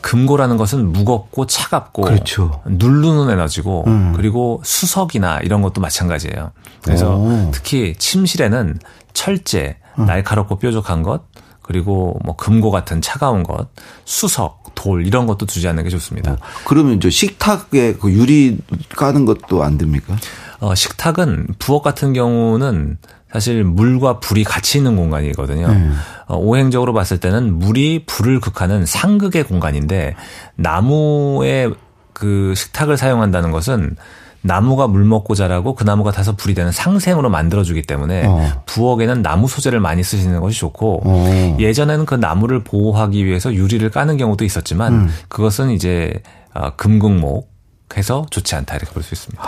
금고라는 0.00 0.56
것은 0.56 0.92
무겁고 0.92 1.46
차갑고 1.46 2.02
그렇죠. 2.02 2.62
누르는 2.66 3.30
에너지고 3.30 3.84
음. 3.86 4.12
그리고 4.16 4.60
수석이나 4.64 5.40
이런 5.40 5.62
것도 5.62 5.80
마찬가지예요. 5.80 6.52
그래서 6.82 7.16
오. 7.16 7.50
특히 7.52 7.94
침실에는 7.98 8.78
철제, 9.12 9.76
음. 9.98 10.06
날카롭고 10.06 10.58
뾰족한 10.58 11.02
것 11.02 11.24
그리고 11.62 12.18
뭐 12.24 12.34
금고 12.34 12.72
같은 12.72 13.00
차가운 13.00 13.44
것, 13.44 13.68
수석, 14.04 14.74
돌 14.74 15.06
이런 15.06 15.26
것도 15.26 15.46
두지 15.46 15.68
않는 15.68 15.84
게 15.84 15.90
좋습니다. 15.90 16.36
그러면 16.64 17.00
저 17.00 17.10
식탁에 17.10 17.94
그 17.94 18.10
유리 18.10 18.58
까는 18.96 19.24
것도 19.24 19.62
안 19.62 19.78
됩니까? 19.78 20.16
어, 20.58 20.74
식탁은 20.74 21.46
부엌 21.58 21.82
같은 21.82 22.12
경우는 22.12 22.98
사실 23.32 23.62
물과 23.64 24.18
불이 24.20 24.44
같이 24.44 24.78
있는 24.78 24.96
공간이거든요. 24.96 25.68
네. 25.68 25.90
어, 26.26 26.36
오행적으로 26.36 26.92
봤을 26.92 27.18
때는 27.18 27.58
물이 27.58 28.04
불을 28.06 28.40
극하는 28.40 28.84
상극의 28.86 29.44
공간인데 29.44 30.16
나무의 30.56 31.74
그 32.12 32.54
식탁을 32.56 32.96
사용한다는 32.96 33.50
것은 33.52 33.96
나무가 34.42 34.86
물 34.86 35.04
먹고 35.04 35.34
자라고 35.34 35.74
그 35.74 35.84
나무가 35.84 36.10
타서 36.12 36.34
불이 36.34 36.54
되는 36.54 36.72
상생으로 36.72 37.28
만들어주기 37.28 37.82
때문에 37.82 38.24
어. 38.26 38.62
부엌에는 38.66 39.20
나무 39.22 39.48
소재를 39.48 39.80
많이 39.80 40.02
쓰시는 40.02 40.40
것이 40.40 40.58
좋고 40.58 41.02
어. 41.04 41.56
예전에는 41.60 42.06
그 42.06 42.14
나무를 42.14 42.64
보호하기 42.64 43.24
위해서 43.26 43.52
유리를 43.52 43.88
까는 43.90 44.16
경우도 44.16 44.44
있었지만 44.44 44.92
음. 44.94 45.10
그것은 45.28 45.70
이제 45.70 46.22
어, 46.54 46.70
금극목 46.76 47.50
해서 47.96 48.24
좋지 48.30 48.54
않다 48.56 48.76
이렇게 48.76 48.92
볼 48.92 49.02
수 49.02 49.14
있습니다. 49.14 49.42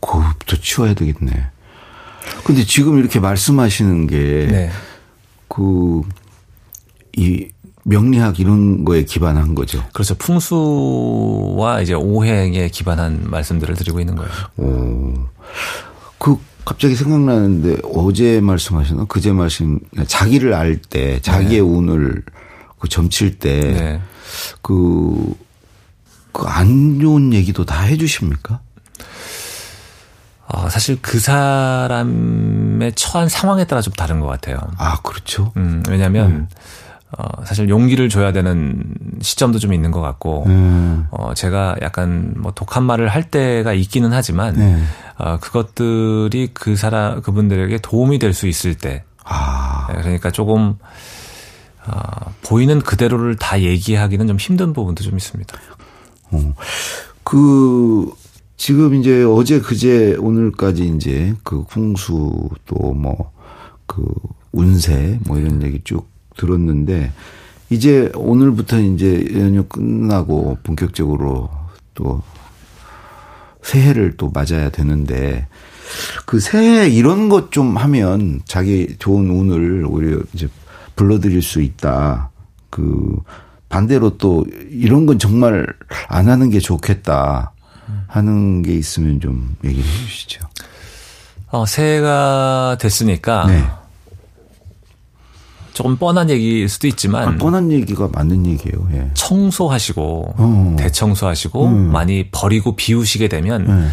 그것부터 0.00 0.56
치워야 0.60 0.94
되겠네. 0.94 1.32
근데 2.44 2.64
지금 2.64 2.98
이렇게 2.98 3.20
말씀하시는 3.20 4.06
게 4.06 4.16
네. 4.50 4.70
그, 5.48 6.02
이 7.16 7.48
명리학 7.84 8.40
이런 8.40 8.84
거에 8.84 9.04
기반한 9.04 9.54
거죠. 9.54 9.82
그렇죠. 9.92 10.14
풍수와 10.16 11.80
이제 11.82 11.94
오행에 11.94 12.68
기반한 12.68 13.22
말씀들을 13.30 13.74
드리고 13.76 14.00
있는 14.00 14.16
거예요. 14.16 14.30
오. 14.56 15.14
그 16.18 16.36
갑자기 16.64 16.96
생각나는데 16.96 17.78
어제 17.94 18.40
말씀하셨나? 18.40 19.04
그제 19.04 19.32
말씀 19.32 19.78
자기를 20.06 20.52
알 20.54 20.80
때 20.80 21.20
자기의 21.20 21.60
운을 21.60 22.24
그 22.78 22.88
점칠 22.88 23.38
때 23.38 23.60
네. 23.60 24.00
그, 24.62 25.34
그 26.32 26.46
안 26.48 26.98
좋은 27.00 27.32
얘기도 27.32 27.64
다 27.64 27.82
해주십니까? 27.82 28.60
어, 30.48 30.68
사실 30.68 30.98
그 31.02 31.18
사람의 31.18 32.92
처한 32.94 33.28
상황에 33.28 33.66
따라 33.66 33.80
좀 33.82 33.92
다른 33.94 34.20
것 34.20 34.26
같아요. 34.26 34.58
아, 34.78 34.96
그렇죠. 35.02 35.52
음, 35.56 35.82
왜냐하면 35.88 36.48
어, 37.18 37.44
사실 37.44 37.68
용기를 37.68 38.08
줘야 38.08 38.32
되는 38.32 38.82
시점도 39.22 39.58
좀 39.58 39.72
있는 39.72 39.90
것 39.90 40.00
같고, 40.00 40.44
음. 40.46 41.06
어, 41.10 41.34
제가 41.34 41.76
약간 41.80 42.34
뭐 42.36 42.52
독한 42.52 42.82
말을 42.84 43.08
할 43.08 43.22
때가 43.24 43.72
있기는 43.72 44.12
하지만, 44.12 44.54
네. 44.56 44.82
어, 45.16 45.38
그것들이 45.40 46.50
그 46.52 46.76
사람, 46.76 47.22
그분들에게 47.22 47.78
도움이 47.78 48.18
될 48.18 48.34
수 48.34 48.46
있을 48.48 48.74
때, 48.74 49.04
아, 49.24 49.86
네, 49.88 50.00
그러니까 50.02 50.30
조금, 50.30 50.74
어, 51.86 52.00
보이는 52.42 52.80
그대로를 52.82 53.36
다 53.36 53.60
얘기하기는 53.62 54.26
좀 54.26 54.36
힘든 54.36 54.72
부분도 54.72 55.02
좀 55.04 55.16
있습니다. 55.16 55.56
어. 56.32 56.54
그, 57.22 58.12
지금 58.56 58.94
이제 58.94 59.22
어제 59.24 59.60
그제 59.60 60.16
오늘까지 60.18 60.92
이제 60.96 61.34
그 61.42 61.64
풍수 61.64 62.48
또 62.66 62.92
뭐 62.94 63.30
그 63.86 64.04
운세 64.52 65.20
뭐 65.26 65.38
이런 65.38 65.62
얘기 65.62 65.80
쭉 65.84 66.08
들었는데 66.36 67.12
이제 67.70 68.10
오늘부터 68.16 68.80
이제 68.80 69.24
연휴 69.34 69.62
끝나고 69.64 70.58
본격적으로 70.64 71.48
또 71.94 72.20
새해를 73.62 74.16
또 74.16 74.30
맞아야 74.34 74.70
되는데 74.70 75.46
그 76.24 76.40
새해 76.40 76.88
이런 76.88 77.28
것 77.28 77.50
좀 77.50 77.76
하면 77.76 78.40
자기 78.44 78.96
좋은 78.98 79.30
운을 79.30 79.86
오히려 79.88 80.20
이제 80.32 80.48
불러들일 80.96 81.42
수 81.42 81.60
있다. 81.62 82.30
그 82.70 83.16
반대로 83.68 84.18
또 84.18 84.44
이런 84.70 85.06
건 85.06 85.18
정말 85.20 85.66
안 86.08 86.28
하는 86.28 86.50
게 86.50 86.58
좋겠다 86.58 87.52
하는 88.06 88.62
게 88.62 88.74
있으면 88.74 89.20
좀 89.20 89.56
얘기를 89.64 89.84
해 89.84 90.06
주시죠. 90.06 90.40
어, 91.48 91.64
새해가 91.64 92.76
됐으니까 92.80 93.46
네. 93.46 93.64
조금 95.72 95.96
뻔한 95.96 96.30
얘기일 96.30 96.68
수도 96.68 96.86
있지만 96.88 97.28
아, 97.28 97.36
뻔한 97.36 97.70
얘기가 97.70 98.08
맞는 98.10 98.46
얘기예요. 98.46 98.88
예. 98.94 99.10
청소하시고 99.12 100.34
어. 100.38 100.76
대청소하시고 100.78 101.66
음. 101.66 101.92
많이 101.92 102.30
버리고 102.30 102.76
비우시게 102.76 103.28
되면 103.28 103.66
네. 103.66 103.88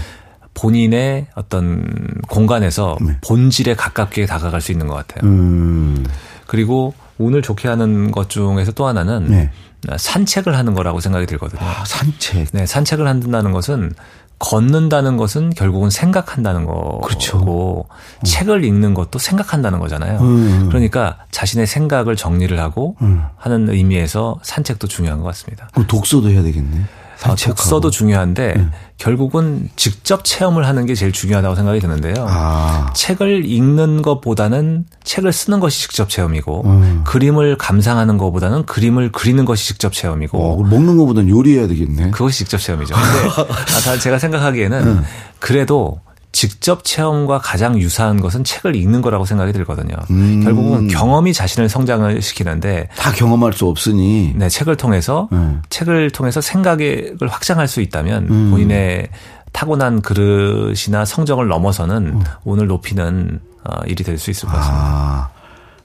본인의 0.53 1.27
어떤 1.36 1.84
공간에서 2.29 2.97
네. 3.01 3.17
본질에 3.21 3.75
가깝게 3.75 4.25
다가갈 4.25 4.62
수 4.62 4.71
있는 4.71 4.88
것 4.88 4.95
같아요. 4.95 5.29
음. 5.29 6.06
그리고 6.47 6.93
오늘 7.17 7.41
좋게 7.41 7.67
하는 7.67 8.12
것 8.12 8.30
중에서 8.30 8.71
또 8.71 8.88
하나는 8.88 9.28
네. 9.28 9.49
산책을 9.95 10.56
하는 10.58 10.73
거라고 10.73 10.99
생각이 10.99 11.26
들거든요. 11.26 11.62
아, 11.62 11.84
산책. 11.86 12.49
네, 12.54 12.65
산책을 12.65 13.08
한다는 13.08 13.52
것은 13.52 13.93
걷는다는 14.39 15.15
것은 15.15 15.52
결국은 15.52 15.89
생각한다는 15.89 16.65
거고 16.65 16.99
그렇죠. 17.02 17.86
책을 18.26 18.65
읽는 18.65 18.93
것도 18.93 19.17
생각한다는 19.19 19.80
거잖아요. 19.80 20.19
음. 20.19 20.67
그러니까 20.67 21.19
자신의 21.32 21.65
생각을 21.65 22.17
정리를 22.17 22.60
하고 22.60 22.97
음. 23.02 23.23
하는 23.38 23.69
의미에서 23.69 24.39
산책도 24.41 24.88
중요한 24.88 25.19
것 25.19 25.26
같습니다. 25.28 25.69
그럼 25.71 25.88
독서도 25.88 26.30
해야 26.30 26.43
되겠네. 26.43 26.82
아, 27.24 27.28
산책하고. 27.30 27.56
독서도 27.56 27.90
중요한데 27.90 28.54
네. 28.56 28.68
결국은 28.98 29.70
직접 29.76 30.24
체험을 30.24 30.68
하는 30.68 30.86
게 30.86 30.96
제일 30.96 31.12
중요하다고 31.12 31.56
생각이 31.56 31.80
드는데요. 31.80 32.14
아. 32.28 32.92
책을 32.96 33.46
읽는 33.46 34.02
것보다는 34.02 34.86
책을 35.04 35.34
쓰는 35.34 35.60
것이 35.60 35.82
직접 35.82 36.10
체험이고 36.10 36.64
음. 36.66 37.02
그림을 37.06 37.58
감상하는 37.58 38.18
것보다는 38.18 38.66
그림을 38.66 39.12
그리는 39.12 39.44
것이 39.46 39.68
직접 39.68 39.94
체험이고 39.94 40.38
어, 40.38 40.64
먹는 40.64 40.98
것보단 40.98 41.28
요리해야 41.28 41.68
되겠네. 41.68 42.12
그것이 42.12 42.40
직접 42.40 42.60
체험이죠. 42.60 42.94
근데 42.94 43.28
아, 43.52 43.80
다 43.84 43.98
제가 43.98 44.20
생각하기에는 44.20 45.04
그래도 45.40 46.00
직접 46.34 46.84
체험과 46.84 47.38
가장 47.39 47.80
유사한 47.80 48.19
것은 48.19 48.43
책을 48.43 48.76
읽는 48.76 49.02
거라고 49.02 49.24
생각이 49.24 49.54
들거든요. 49.54 49.96
음. 50.10 50.41
결국은 50.43 50.88
경험이 50.89 51.32
자신을 51.32 51.69
성장을 51.69 52.22
시키는데 52.22 52.89
다 52.98 53.12
경험할 53.13 53.54
수 53.54 53.67
없으니. 53.67 54.34
네, 54.36 54.50
책을 54.50 54.76
통해서 54.76 55.30
음. 55.32 55.62
책을 55.69 56.10
통해서 56.10 56.41
생각을 56.41 57.15
확장할 57.22 57.67
수 57.67 57.80
있다면 57.82 58.28
음. 58.30 58.52
본인의 58.52 59.10
타고난 59.54 60.02
그릇이나 60.02 61.06
성정을 61.06 61.48
넘어서는 61.48 62.22
오늘 62.43 62.67
높이는 62.67 63.39
어, 63.63 63.82
일이 63.86 64.04
될 64.04 64.17
수 64.17 64.32
있을 64.32 64.50
것 64.50 64.56
같습니다. 64.58 64.84
아. 64.84 65.30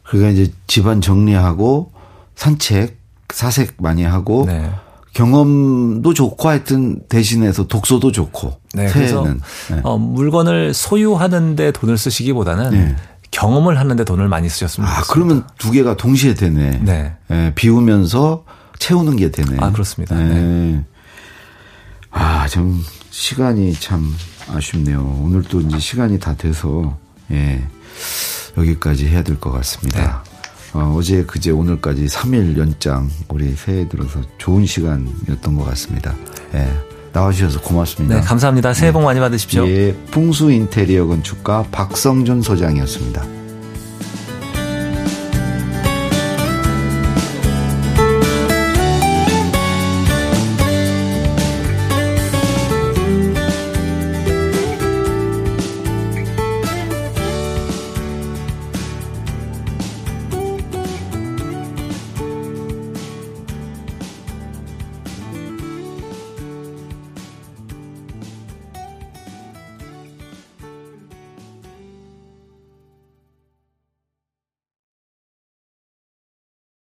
그러니까 0.03 0.31
이제 0.31 0.53
집안 0.67 1.01
정리하고 1.03 1.93
산책, 2.35 2.97
사색 3.31 3.75
많이 3.79 4.03
하고 4.03 4.45
네. 4.47 4.71
경험도 5.15 6.15
좋고 6.15 6.49
하여튼 6.49 7.01
대신해서 7.09 7.67
독서도 7.67 8.13
좋고. 8.13 8.61
네, 8.75 8.87
그래서 8.87 9.23
새해는. 9.23 9.41
네. 9.71 9.81
어, 9.83 9.99
물건을 9.99 10.75
소유하는데 10.75 11.73
돈을 11.73 11.99
쓰시기보다는 11.99 12.71
네. 12.71 12.97
경험을 13.31 13.79
하는데 13.79 14.05
돈을 14.05 14.29
많이 14.29 14.49
쓰셨으면 14.49 14.89
아, 14.89 15.03
좋겠습니다. 15.03 15.13
그러면 15.15 15.47
두 15.59 15.71
개가 15.71 15.97
동시에 15.97 16.35
되네. 16.35 16.81
네. 16.83 17.15
예, 17.31 17.53
비우면서 17.55 18.45
채우는 18.79 19.17
게 19.17 19.31
되네. 19.31 19.57
아, 19.61 19.73
그렇습니다. 19.73 20.19
예. 20.19 20.85
아, 22.11 22.47
좀 22.49 22.83
시간이 23.11 23.75
참 23.75 24.15
아쉽네요. 24.51 25.21
오늘 25.23 25.43
또 25.43 25.61
이제 25.61 25.79
시간이 25.79 26.19
다 26.21 26.35
돼서 26.37 26.97
예. 27.31 27.63
여기까지 28.57 29.07
해야 29.09 29.23
될 29.23 29.39
것 29.39 29.51
같습니다. 29.53 30.25
어, 30.75 30.95
어제 30.97 31.25
그제 31.25 31.51
오늘까지 31.51 32.07
3일 32.07 32.59
연장 32.59 33.09
우리 33.29 33.53
새해 33.53 33.89
들어서 33.89 34.21
좋은 34.39 34.67
시간이었던 34.67 35.57
것 35.57 35.65
같습니다. 35.65 36.15
예. 36.55 36.69
나와주셔서 37.13 37.61
고맙습니다. 37.63 38.17
네, 38.17 38.21
감사합니다. 38.21 38.75
새해 38.75 38.93
복 38.93 39.03
많이 39.03 39.19
받으십시오. 39.19 39.67
예, 39.67 39.95
풍수 40.11 40.51
인테리어 40.51 41.07
건축가 41.07 41.65
박성준 41.73 42.43
소장이었습니다. 42.43 43.38